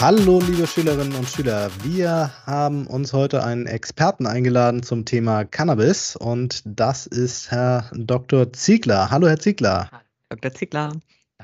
Hallo, 0.00 0.40
liebe 0.46 0.64
Schülerinnen 0.64 1.12
und 1.16 1.28
Schüler. 1.28 1.72
Wir 1.82 2.30
haben 2.46 2.86
uns 2.86 3.12
heute 3.12 3.42
einen 3.42 3.66
Experten 3.66 4.26
eingeladen 4.28 4.84
zum 4.84 5.04
Thema 5.04 5.44
Cannabis 5.44 6.14
und 6.14 6.62
das 6.64 7.08
ist 7.08 7.50
Herr 7.50 7.90
Dr. 7.92 8.52
Ziegler. 8.52 9.10
Hallo, 9.10 9.26
Herr 9.26 9.40
Ziegler. 9.40 9.90
Dr. 10.28 10.52
Ziegler. 10.52 10.92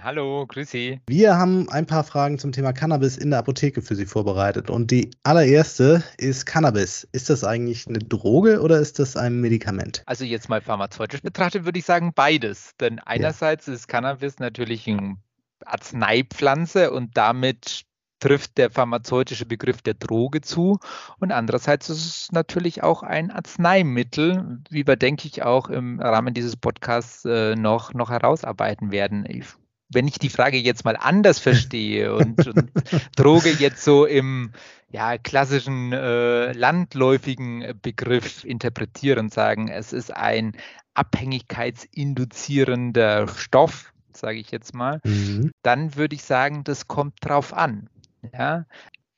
Hallo, 0.01 0.47
grüß 0.47 0.71
Sie. 0.71 1.01
Wir 1.09 1.37
haben 1.37 1.69
ein 1.69 1.85
paar 1.85 2.05
Fragen 2.05 2.39
zum 2.39 2.53
Thema 2.53 2.73
Cannabis 2.73 3.17
in 3.17 3.31
der 3.31 3.41
Apotheke 3.41 3.83
für 3.83 3.97
Sie 3.97 4.07
vorbereitet. 4.07 4.71
Und 4.71 4.93
die 4.93 5.11
allererste 5.25 6.05
ist 6.17 6.47
Cannabis. 6.47 7.09
Ist 7.11 7.31
das 7.31 7.43
eigentlich 7.43 7.89
eine 7.89 7.99
Droge 7.99 8.61
oder 8.61 8.79
ist 8.79 9.01
das 9.01 9.17
ein 9.17 9.41
Medikament? 9.41 10.05
Also 10.07 10.25
jetzt 10.25 10.49
mal 10.49 10.61
pharmazeutisch 10.61 11.23
betrachtet 11.23 11.65
würde 11.65 11.81
ich 11.81 11.87
sagen 11.87 12.13
beides. 12.15 12.71
Denn 12.79 13.01
einerseits 13.01 13.67
ja. 13.67 13.73
ist 13.73 13.89
Cannabis 13.89 14.39
natürlich 14.39 14.87
eine 14.87 15.17
Arzneipflanze 15.65 16.93
und 16.93 17.17
damit 17.17 17.85
trifft 18.25 18.57
der 18.57 18.71
pharmazeutische 18.71 19.45
Begriff 19.45 19.83
der 19.83 19.93
Droge 19.93 20.41
zu. 20.41 20.79
Und 21.21 21.31
andererseits 21.31 21.91
ist 21.91 22.07
es 22.07 22.33
natürlich 22.33 22.83
auch 22.83 23.03
ein 23.03 23.31
Arzneimittel, 23.31 24.63
wie 24.71 24.87
wir, 24.87 24.97
denke 24.97 25.29
ich, 25.29 25.43
auch 25.43 25.69
im 25.69 26.01
Rahmen 26.01 26.33
dieses 26.33 26.57
Podcasts 26.57 27.27
äh, 27.27 27.55
noch, 27.55 27.93
noch 27.93 28.09
herausarbeiten 28.09 28.91
werden. 28.91 29.27
Ich 29.29 29.45
wenn 29.91 30.09
ich 30.09 30.19
die 30.19 30.31
Frage 30.31 30.57
jetzt 30.57 30.87
mal 30.87 30.97
anders 30.97 31.39
verstehe 31.39 32.15
und, 32.17 32.49
und 32.49 32.73
Droge 33.15 33.51
jetzt 33.51 33.85
so 33.85 34.07
im 34.07 34.53
ja, 34.91 35.19
klassischen 35.19 35.93
äh, 35.93 36.53
landläufigen 36.53 37.75
Begriff 37.83 38.43
interpretiere 38.45 39.21
und 39.21 39.31
sagen, 39.33 39.69
es 39.69 39.93
ist 39.93 40.17
ein 40.17 40.57
abhängigkeitsinduzierender 40.95 43.29
Stoff, 43.29 43.93
sage 44.15 44.39
ich 44.39 44.51
jetzt 44.51 44.75
mal, 44.75 45.01
mhm. 45.05 45.51
dann 45.63 45.97
würde 45.97 46.15
ich 46.17 46.25
sagen, 46.25 46.65
das 46.65 46.89
kommt 46.89 47.17
drauf 47.21 47.53
an. 47.53 47.91
Ja? 48.33 48.65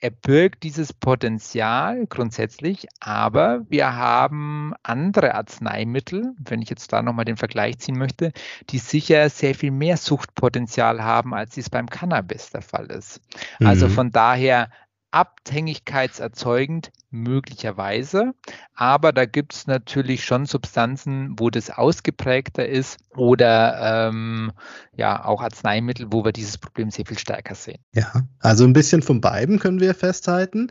er 0.00 0.10
birgt 0.10 0.62
dieses 0.62 0.92
Potenzial 0.92 2.06
grundsätzlich, 2.06 2.86
aber 3.00 3.64
wir 3.68 3.96
haben 3.96 4.74
andere 4.82 5.34
Arzneimittel, 5.34 6.34
wenn 6.38 6.60
ich 6.60 6.68
jetzt 6.68 6.92
da 6.92 7.02
nochmal 7.02 7.24
den 7.24 7.38
Vergleich 7.38 7.78
ziehen 7.78 7.96
möchte, 7.96 8.32
die 8.70 8.78
sicher 8.78 9.28
sehr 9.30 9.54
viel 9.54 9.70
mehr 9.70 9.96
Suchtpotenzial 9.96 11.02
haben, 11.02 11.34
als 11.34 11.56
es 11.56 11.70
beim 11.70 11.88
Cannabis 11.88 12.50
der 12.50 12.62
Fall 12.62 12.86
ist. 12.86 13.20
Also 13.58 13.64
mhm. 13.64 13.66
Also 13.76 13.88
von 13.88 14.10
daher 14.10 14.70
abhängigkeitserzeugend 15.10 16.90
möglicherweise, 17.10 18.34
aber 18.74 19.12
da 19.12 19.24
gibt 19.24 19.54
es 19.54 19.66
natürlich 19.66 20.24
schon 20.24 20.46
Substanzen, 20.46 21.34
wo 21.38 21.50
das 21.50 21.70
ausgeprägter 21.70 22.66
ist 22.66 22.98
oder 23.14 24.08
ähm, 24.08 24.52
ja 24.94 25.24
auch 25.24 25.40
Arzneimittel, 25.40 26.08
wo 26.10 26.24
wir 26.24 26.32
dieses 26.32 26.58
Problem 26.58 26.90
sehr 26.90 27.06
viel 27.06 27.18
stärker 27.18 27.54
sehen. 27.54 27.78
Ja, 27.94 28.26
also 28.40 28.64
ein 28.64 28.72
bisschen 28.72 29.02
von 29.02 29.20
beiden 29.20 29.58
können 29.58 29.80
wir 29.80 29.94
festhalten. 29.94 30.70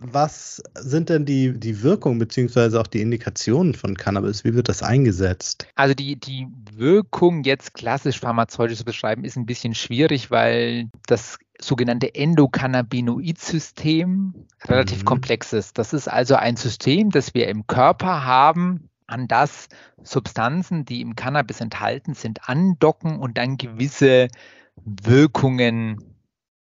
Was 0.00 0.60
sind 0.74 1.08
denn 1.08 1.24
die, 1.24 1.56
die 1.56 1.82
Wirkungen 1.82 2.18
beziehungsweise 2.18 2.80
auch 2.80 2.88
die 2.88 3.00
Indikationen 3.00 3.74
von 3.74 3.96
Cannabis? 3.96 4.42
Wie 4.42 4.54
wird 4.54 4.68
das 4.68 4.82
eingesetzt? 4.82 5.68
Also 5.76 5.94
die, 5.94 6.18
die 6.18 6.48
Wirkung 6.72 7.44
jetzt 7.44 7.74
klassisch 7.74 8.18
pharmazeutisch 8.18 8.78
zu 8.78 8.84
beschreiben, 8.84 9.24
ist 9.24 9.36
ein 9.36 9.46
bisschen 9.46 9.74
schwierig, 9.74 10.32
weil 10.32 10.90
das 11.06 11.38
sogenannte 11.66 12.14
Endokannabinoid-System 12.14 14.46
relativ 14.64 15.00
mhm. 15.00 15.04
komplex 15.04 15.52
ist. 15.52 15.76
Das 15.78 15.92
ist 15.92 16.08
also 16.08 16.36
ein 16.36 16.56
System, 16.56 17.10
das 17.10 17.34
wir 17.34 17.48
im 17.48 17.66
Körper 17.66 18.24
haben, 18.24 18.88
an 19.06 19.28
das 19.28 19.68
Substanzen, 20.02 20.84
die 20.84 21.00
im 21.00 21.16
Cannabis 21.16 21.60
enthalten 21.60 22.14
sind, 22.14 22.48
andocken 22.48 23.18
und 23.18 23.38
dann 23.38 23.58
gewisse 23.58 24.28
Wirkungen 24.76 25.98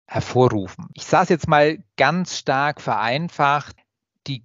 hervorrufen. 0.06 0.90
Ich 0.94 1.06
sage 1.06 1.24
es 1.24 1.30
jetzt 1.30 1.48
mal 1.48 1.80
ganz 1.98 2.38
stark 2.38 2.80
vereinfacht. 2.80 3.76
Die 4.28 4.44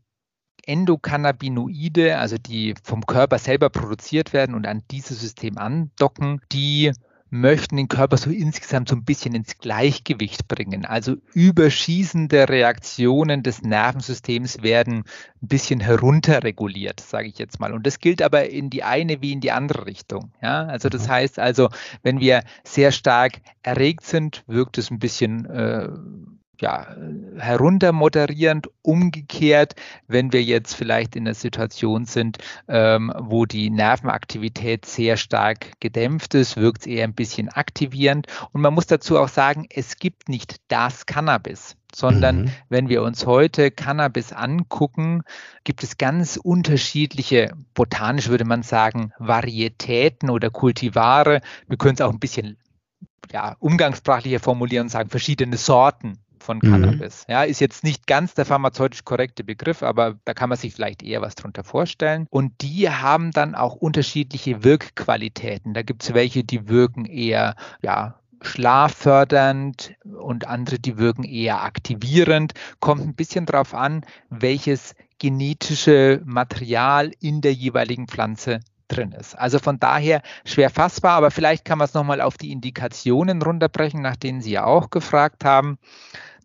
Endokannabinoide, 0.64 2.18
also 2.18 2.38
die 2.38 2.74
vom 2.82 3.06
Körper 3.06 3.38
selber 3.38 3.70
produziert 3.70 4.32
werden 4.32 4.54
und 4.54 4.66
an 4.66 4.82
dieses 4.90 5.20
System 5.20 5.58
andocken, 5.58 6.40
die 6.50 6.92
möchten 7.32 7.78
den 7.78 7.88
Körper 7.88 8.18
so 8.18 8.28
insgesamt 8.28 8.90
so 8.90 8.94
ein 8.94 9.04
bisschen 9.04 9.34
ins 9.34 9.56
Gleichgewicht 9.56 10.48
bringen. 10.48 10.84
Also 10.84 11.16
überschießende 11.32 12.46
Reaktionen 12.50 13.42
des 13.42 13.62
Nervensystems 13.62 14.62
werden 14.62 15.04
ein 15.42 15.48
bisschen 15.48 15.80
herunterreguliert, 15.80 17.00
sage 17.00 17.28
ich 17.28 17.38
jetzt 17.38 17.58
mal. 17.58 17.72
Und 17.72 17.86
das 17.86 18.00
gilt 18.00 18.20
aber 18.20 18.50
in 18.50 18.68
die 18.68 18.82
eine 18.82 19.22
wie 19.22 19.32
in 19.32 19.40
die 19.40 19.50
andere 19.50 19.86
Richtung. 19.86 20.30
Ja? 20.42 20.66
Also 20.66 20.90
das 20.90 21.06
mhm. 21.06 21.12
heißt 21.12 21.38
also, 21.38 21.70
wenn 22.02 22.20
wir 22.20 22.44
sehr 22.64 22.92
stark 22.92 23.40
erregt 23.62 24.04
sind, 24.04 24.44
wirkt 24.46 24.76
es 24.76 24.90
ein 24.90 24.98
bisschen 24.98 25.46
äh, 25.46 25.88
ja, 26.62 26.86
heruntermoderierend. 27.38 28.68
Umgekehrt, 28.82 29.74
wenn 30.06 30.32
wir 30.32 30.42
jetzt 30.42 30.74
vielleicht 30.74 31.16
in 31.16 31.26
einer 31.26 31.34
Situation 31.34 32.04
sind, 32.04 32.38
ähm, 32.68 33.12
wo 33.18 33.46
die 33.46 33.68
Nervenaktivität 33.68 34.86
sehr 34.86 35.16
stark 35.16 35.72
gedämpft 35.80 36.34
ist, 36.34 36.56
wirkt 36.56 36.82
es 36.82 36.86
eher 36.86 37.04
ein 37.04 37.14
bisschen 37.14 37.48
aktivierend. 37.48 38.28
Und 38.52 38.60
man 38.62 38.72
muss 38.72 38.86
dazu 38.86 39.18
auch 39.18 39.28
sagen, 39.28 39.66
es 39.70 39.96
gibt 39.96 40.28
nicht 40.28 40.56
das 40.68 41.04
Cannabis 41.04 41.76
sondern 41.94 42.44
mhm. 42.44 42.50
wenn 42.70 42.88
wir 42.88 43.02
uns 43.02 43.26
heute 43.26 43.70
Cannabis 43.70 44.32
angucken, 44.32 45.24
gibt 45.62 45.82
es 45.82 45.98
ganz 45.98 46.38
unterschiedliche, 46.38 47.52
botanisch 47.74 48.28
würde 48.28 48.46
man 48.46 48.62
sagen, 48.62 49.12
Varietäten 49.18 50.30
oder 50.30 50.48
Kultivare. 50.48 51.42
Wir 51.68 51.76
können 51.76 51.96
es 51.96 52.00
auch 52.00 52.10
ein 52.10 52.18
bisschen 52.18 52.56
ja, 53.30 53.56
umgangssprachlicher 53.58 54.40
formulieren 54.40 54.86
und 54.86 54.88
sagen, 54.88 55.10
verschiedene 55.10 55.58
Sorten 55.58 56.18
von 56.42 56.58
mhm. 56.62 56.70
Cannabis. 56.70 57.24
Mhm. 57.26 57.32
Ja, 57.32 57.42
ist 57.44 57.60
jetzt 57.60 57.84
nicht 57.84 58.06
ganz 58.06 58.34
der 58.34 58.44
pharmazeutisch 58.44 59.04
korrekte 59.04 59.44
Begriff, 59.44 59.82
aber 59.82 60.18
da 60.24 60.34
kann 60.34 60.48
man 60.48 60.58
sich 60.58 60.74
vielleicht 60.74 61.02
eher 61.02 61.22
was 61.22 61.34
drunter 61.34 61.64
vorstellen. 61.64 62.26
Und 62.30 62.52
die 62.60 62.90
haben 62.90 63.30
dann 63.30 63.54
auch 63.54 63.74
unterschiedliche 63.74 64.64
Wirkqualitäten. 64.64 65.74
Da 65.74 65.82
gibt 65.82 66.02
es 66.02 66.14
welche, 66.14 66.44
die 66.44 66.68
wirken 66.68 67.04
eher, 67.04 67.54
ja, 67.82 68.16
schlaffördernd 68.42 69.94
und 70.04 70.48
andere, 70.48 70.78
die 70.78 70.98
wirken 70.98 71.24
eher 71.24 71.62
aktivierend. 71.62 72.54
Kommt 72.80 73.02
ein 73.02 73.14
bisschen 73.14 73.46
darauf 73.46 73.72
an, 73.72 74.04
welches 74.30 74.94
genetische 75.18 76.20
Material 76.24 77.12
in 77.20 77.40
der 77.40 77.54
jeweiligen 77.54 78.08
Pflanze 78.08 78.60
drin 78.88 79.12
ist. 79.12 79.38
Also 79.38 79.58
von 79.58 79.78
daher 79.78 80.22
schwer 80.44 80.70
fassbar, 80.70 81.12
aber 81.12 81.30
vielleicht 81.30 81.64
kann 81.64 81.78
man 81.78 81.86
es 81.86 81.94
nochmal 81.94 82.20
auf 82.20 82.36
die 82.36 82.52
Indikationen 82.52 83.42
runterbrechen, 83.42 84.02
nach 84.02 84.16
denen 84.16 84.40
Sie 84.40 84.52
ja 84.52 84.64
auch 84.64 84.90
gefragt 84.90 85.44
haben. 85.44 85.78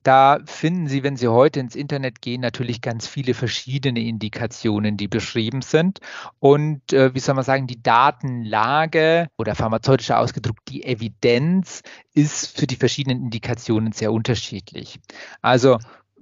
Da 0.03 0.40
finden 0.46 0.88
Sie, 0.88 1.03
wenn 1.03 1.18
Sie 1.18 1.28
heute 1.28 1.59
ins 1.59 1.75
Internet 1.75 2.22
gehen, 2.22 2.41
natürlich 2.41 2.81
ganz 2.81 3.08
viele 3.08 3.34
verschiedene 3.34 4.02
Indikationen, 4.02 4.97
die 4.97 5.08
beschrieben 5.08 5.62
sind. 5.62 6.00
Und 6.40 6.94
äh, 6.94 7.13
wie 7.13 7.19
soll 7.19 7.35
man 7.35 7.44
sagen, 7.44 7.68
die 7.68 7.81
Datenlage 7.81 9.28
oder 9.38 9.56
pharmazeutisch 9.56 10.12
ausgedrückt 10.12 10.62
die 10.69 10.84
Evidenz 10.84 11.81
ist 12.13 12.58
für 12.58 12.68
die 12.68 12.75
verschiedenen 12.75 13.22
Indikationen 13.24 13.91
sehr 13.91 14.12
unterschiedlich. 14.12 15.00
Also 15.41 15.78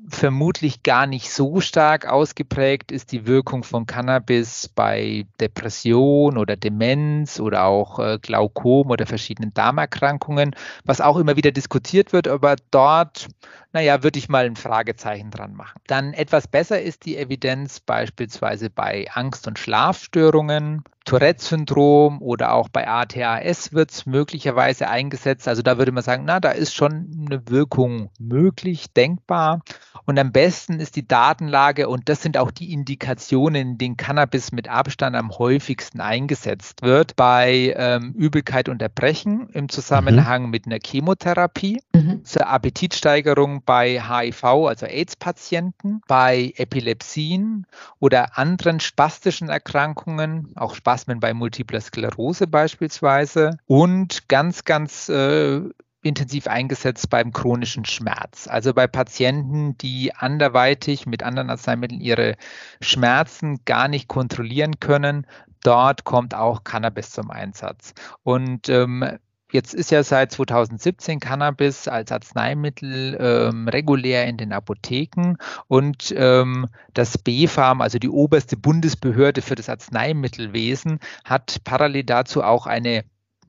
vermutlich 0.08 0.84
gar 0.84 1.08
nicht 1.08 1.32
so 1.32 1.62
stark 1.62 2.08
ausgeprägt 2.08 2.92
ist 2.92 3.12
die 3.12 3.26
Wirkung 3.26 3.64
von 3.64 3.86
Cannabis 3.86 4.68
bei 4.68 5.26
Depression 5.40 6.38
oder 6.38 6.56
Demenz 6.56 7.40
oder 7.40 7.64
auch 7.66 8.00
äh, 8.00 8.20
Glaukom 8.22 8.90
oder 8.90 9.06
verschiedenen 9.06 9.54
Darmerkrankungen, 9.54 10.56
was 10.84 11.02
auch 11.02 11.18
immer 11.18 11.36
wieder 11.36 11.52
diskutiert 11.52 12.14
wird, 12.14 12.28
aber 12.28 12.56
dort, 12.72 13.28
naja, 13.74 14.04
würde 14.04 14.20
ich 14.20 14.30
mal 14.30 14.46
ein 14.46 14.56
Fragezeichen 14.56 15.32
dran 15.32 15.56
machen. 15.56 15.82
Dann 15.88 16.14
etwas 16.14 16.48
besser 16.48 16.82
ist 16.82 17.06
die 17.06 17.18
Evidenz 17.18 17.80
beispielsweise 17.80 18.70
bei 18.70 19.08
Angst- 19.14 19.48
und 19.48 19.60
Schlafstörungen, 19.60 20.84
Tourette-Syndrom 21.06 22.22
oder 22.22 22.54
auch 22.54 22.68
bei 22.68 22.88
ATAS 22.88 23.74
wird 23.74 23.92
es 23.92 24.06
möglicherweise 24.08 24.90
eingesetzt. 24.90 25.48
Also 25.48 25.62
da 25.62 25.78
würde 25.78 25.92
man 25.92 26.04
sagen, 26.04 26.24
na, 26.26 26.40
da 26.40 26.50
ist 26.50 26.74
schon 26.74 27.26
eine 27.26 27.48
Wirkung 27.48 28.10
möglich, 28.20 28.92
denkbar. 28.92 29.62
Und 30.06 30.20
am 30.20 30.32
besten 30.32 30.80
ist 30.80 30.96
die 30.96 31.08
Datenlage 31.08 31.88
und 31.88 32.10
das 32.10 32.22
sind 32.22 32.38
auch 32.38 32.52
die 32.52 32.74
Indikationen, 32.74 33.56
in 33.56 33.78
denen 33.78 33.98
Cannabis 33.98 34.52
mit 34.52 34.68
Abstand 34.68 35.16
am 35.16 35.32
häufigsten 35.38 36.02
eingesetzt 36.02 36.82
wird, 36.82 37.16
bei 37.16 37.74
ähm, 37.78 38.14
Übelkeit 38.14 38.68
und 38.68 38.82
Erbrechen 38.82 39.50
im 39.54 39.70
Zusammenhang 39.70 40.44
mhm. 40.46 40.50
mit 40.50 40.66
einer 40.66 40.80
Chemotherapie, 40.84 41.82
mhm. 41.94 42.26
zur 42.26 42.48
Appetitsteigerung 42.48 43.64
bei 43.64 44.02
HIV, 44.02 44.44
also 44.44 44.86
AIDS-Patienten, 44.86 46.02
bei 46.08 46.54
Epilepsien 46.58 47.66
oder 48.00 48.38
anderen 48.38 48.80
spastischen 48.80 49.50
Erkrankungen, 49.50 50.52
auch 50.56 50.76
Spastischen 50.76 50.95
Spasmen 50.96 51.20
bei 51.20 51.34
Multipler 51.34 51.82
Sklerose 51.82 52.48
beispielsweise 52.48 53.58
und 53.68 54.30
ganz, 54.30 54.64
ganz 54.64 55.10
äh, 55.10 55.60
intensiv 56.04 56.48
eingesetzt 56.48 57.10
beim 57.10 57.34
chronischen 57.34 57.84
Schmerz. 57.84 58.48
Also 58.48 58.74
bei 58.74 58.88
Patienten, 58.88 59.78
die 59.78 60.16
anderweitig 60.16 61.06
mit 61.06 61.22
anderen 61.22 61.50
Arzneimitteln 61.50 62.00
ihre 62.00 62.38
Schmerzen 62.80 63.60
gar 63.66 63.90
nicht 63.90 64.08
kontrollieren 64.08 64.80
können, 64.80 65.28
dort 65.64 66.06
kommt 66.06 66.34
auch 66.34 66.64
Cannabis 66.64 67.12
zum 67.12 67.30
Einsatz. 67.30 67.94
Und 68.24 68.70
ähm, 68.70 69.18
Jetzt 69.52 69.74
ist 69.74 69.92
ja 69.92 70.04
seit 70.04 70.32
2017 70.32 71.20
Cannabis 71.20 71.88
als 71.88 72.12
Arzneimittel 72.12 73.16
ähm, 73.20 73.68
regulär 73.68 74.26
in 74.26 74.38
den 74.38 74.52
Apotheken 74.52 75.36
und 75.68 76.14
ähm, 76.18 76.68
das 76.94 77.18
BfArM, 77.18 77.82
also 77.82 78.00
die 78.00 78.10
oberste 78.10 78.58
Bundesbehörde 78.58 79.42
für 79.42 79.56
das 79.56 79.70
Arzneimittelwesen, 79.70 81.00
hat 81.24 81.62
parallel 81.64 82.04
dazu 82.04 82.44
auch 82.44 82.66
eine 82.66 83.06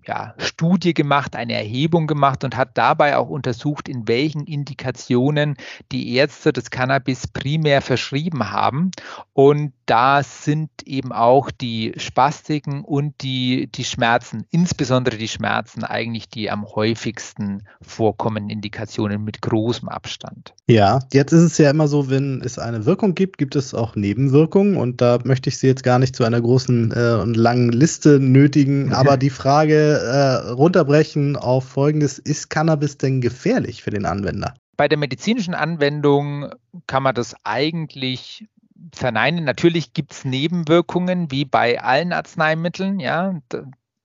ja, 0.06 0.34
Studie 0.38 0.94
gemacht, 0.94 1.34
eine 1.34 1.54
Erhebung 1.54 2.06
gemacht 2.06 2.44
und 2.44 2.56
hat 2.56 2.78
dabei 2.78 3.16
auch 3.16 3.28
untersucht, 3.28 3.88
in 3.88 4.06
welchen 4.06 4.44
Indikationen 4.44 5.56
die 5.92 6.14
Ärzte 6.14 6.52
das 6.52 6.70
Cannabis 6.70 7.26
primär 7.26 7.82
verschrieben 7.82 8.50
haben. 8.50 8.92
Und 9.32 9.72
da 9.86 10.22
sind 10.22 10.70
eben 10.84 11.12
auch 11.12 11.50
die 11.50 11.92
Spastiken 11.96 12.82
und 12.84 13.14
die, 13.22 13.68
die 13.72 13.84
Schmerzen, 13.84 14.44
insbesondere 14.50 15.16
die 15.16 15.28
Schmerzen, 15.28 15.84
eigentlich 15.84 16.28
die 16.28 16.50
am 16.50 16.66
häufigsten 16.66 17.62
vorkommenden 17.80 18.50
Indikationen 18.50 19.22
mit 19.22 19.42
großem 19.42 19.88
Abstand. 19.88 20.54
Ja, 20.66 20.98
jetzt 21.12 21.32
ist 21.32 21.42
es 21.42 21.58
ja 21.58 21.70
immer 21.70 21.86
so, 21.86 22.10
wenn 22.10 22.42
es 22.44 22.58
eine 22.58 22.84
Wirkung 22.84 23.14
gibt, 23.14 23.38
gibt 23.38 23.54
es 23.54 23.74
auch 23.74 23.94
Nebenwirkungen. 23.94 24.76
Und 24.76 25.00
da 25.00 25.18
möchte 25.24 25.48
ich 25.48 25.58
Sie 25.58 25.68
jetzt 25.68 25.84
gar 25.84 26.00
nicht 26.00 26.16
zu 26.16 26.24
einer 26.24 26.40
großen 26.40 26.92
äh, 26.92 27.20
und 27.22 27.36
langen 27.36 27.70
Liste 27.70 28.18
nötigen. 28.18 28.92
Aber 28.92 29.16
die 29.16 29.30
Frage, 29.30 30.00
äh, 30.00 30.50
runterbrechen 30.50 31.36
auf 31.36 31.64
Folgendes. 31.64 32.18
Ist 32.18 32.50
Cannabis 32.50 32.98
denn 32.98 33.20
gefährlich 33.20 33.82
für 33.82 33.90
den 33.90 34.06
Anwender? 34.06 34.54
Bei 34.76 34.88
der 34.88 34.98
medizinischen 34.98 35.54
Anwendung 35.54 36.50
kann 36.86 37.02
man 37.02 37.14
das 37.14 37.34
eigentlich 37.44 38.46
verneinen. 38.92 39.44
Natürlich 39.44 39.92
gibt 39.92 40.12
es 40.12 40.24
Nebenwirkungen 40.24 41.30
wie 41.30 41.44
bei 41.44 41.80
allen 41.80 42.12
Arzneimitteln. 42.12 43.00
Ja, 43.00 43.40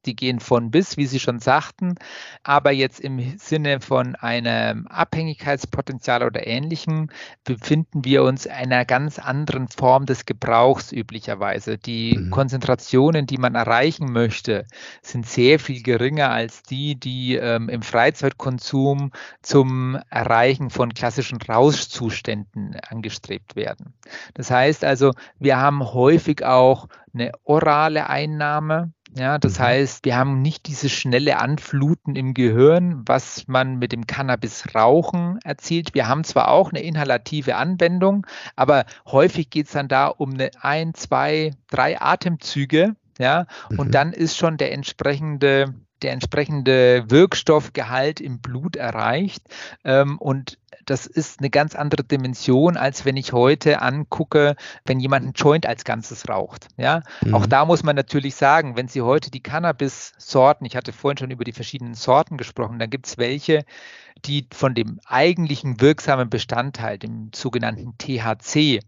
die 0.05 0.15
gehen 0.15 0.39
von 0.39 0.71
bis, 0.71 0.97
wie 0.97 1.05
Sie 1.05 1.19
schon 1.19 1.39
sagten, 1.39 1.95
aber 2.43 2.71
jetzt 2.71 2.99
im 2.99 3.37
Sinne 3.37 3.81
von 3.81 4.15
einem 4.15 4.87
Abhängigkeitspotenzial 4.87 6.23
oder 6.23 6.45
ähnlichem 6.47 7.09
befinden 7.43 8.03
wir 8.03 8.23
uns 8.23 8.45
in 8.45 8.51
einer 8.51 8.85
ganz 8.85 9.19
anderen 9.19 9.67
Form 9.67 10.05
des 10.05 10.25
Gebrauchs 10.25 10.91
üblicherweise. 10.91 11.77
Die 11.77 12.17
mhm. 12.17 12.29
Konzentrationen, 12.31 13.25
die 13.27 13.37
man 13.37 13.55
erreichen 13.55 14.11
möchte, 14.11 14.65
sind 15.01 15.27
sehr 15.27 15.59
viel 15.59 15.83
geringer 15.83 16.31
als 16.31 16.63
die, 16.63 16.99
die 16.99 17.35
ähm, 17.35 17.69
im 17.69 17.81
Freizeitkonsum 17.81 19.11
zum 19.41 19.99
Erreichen 20.09 20.69
von 20.69 20.93
klassischen 20.93 21.41
Rauschzuständen 21.41 22.75
angestrebt 22.89 23.55
werden. 23.55 23.93
Das 24.33 24.51
heißt 24.51 24.83
also, 24.83 25.11
wir 25.39 25.57
haben 25.57 25.93
häufig 25.93 26.43
auch 26.43 26.87
eine 27.13 27.31
orale 27.43 28.09
Einnahme 28.09 28.93
ja, 29.15 29.37
das 29.37 29.59
mhm. 29.59 29.63
heißt, 29.63 30.05
wir 30.05 30.15
haben 30.15 30.41
nicht 30.41 30.67
dieses 30.67 30.91
schnelle 30.91 31.37
Anfluten 31.37 32.15
im 32.15 32.33
Gehirn, 32.33 33.03
was 33.05 33.47
man 33.47 33.77
mit 33.77 33.91
dem 33.91 34.07
Cannabis-Rauchen 34.07 35.39
erzielt. 35.43 35.93
Wir 35.93 36.07
haben 36.07 36.23
zwar 36.23 36.49
auch 36.49 36.71
eine 36.71 36.81
inhalative 36.81 37.55
Anwendung, 37.55 38.25
aber 38.55 38.85
häufig 39.05 39.49
geht 39.49 39.67
es 39.67 39.73
dann 39.73 39.87
da 39.87 40.07
um 40.07 40.33
eine 40.33 40.51
ein, 40.61 40.93
zwei, 40.93 41.51
drei 41.69 41.99
Atemzüge. 41.99 42.95
Ja, 43.19 43.45
mhm. 43.69 43.79
und 43.79 43.91
dann 43.93 44.13
ist 44.13 44.37
schon 44.37 44.57
der 44.57 44.71
entsprechende 44.71 45.73
der 46.01 46.13
entsprechende 46.13 47.05
Wirkstoffgehalt 47.09 48.21
im 48.21 48.39
Blut 48.39 48.75
erreicht. 48.75 49.43
Ähm, 49.83 50.17
und 50.17 50.57
das 50.85 51.05
ist 51.05 51.39
eine 51.39 51.49
ganz 51.49 51.75
andere 51.75 52.03
Dimension, 52.03 52.77
als 52.77 53.05
wenn 53.05 53.17
ich 53.17 53.33
heute 53.33 53.81
angucke, 53.81 54.55
wenn 54.85 54.99
jemand 54.99 55.23
einen 55.23 55.33
Joint 55.33 55.65
als 55.65 55.83
Ganzes 55.83 56.27
raucht. 56.29 56.67
Ja, 56.77 57.01
mhm. 57.21 57.35
auch 57.35 57.45
da 57.45 57.65
muss 57.65 57.83
man 57.83 57.95
natürlich 57.95 58.35
sagen, 58.35 58.75
wenn 58.75 58.87
Sie 58.87 59.01
heute 59.01 59.31
die 59.31 59.43
Cannabis-Sorten, 59.43 60.65
ich 60.65 60.75
hatte 60.75 60.93
vorhin 60.93 61.17
schon 61.17 61.31
über 61.31 61.43
die 61.43 61.53
verschiedenen 61.53 61.93
Sorten 61.93 62.37
gesprochen, 62.37 62.79
dann 62.79 62.89
gibt 62.89 63.07
es 63.07 63.17
welche, 63.17 63.65
die 64.25 64.47
von 64.51 64.73
dem 64.73 64.99
eigentlichen 65.05 65.81
wirksamen 65.81 66.29
Bestandteil, 66.29 66.97
dem 66.97 67.31
sogenannten 67.33 67.95
THC, 67.97 68.79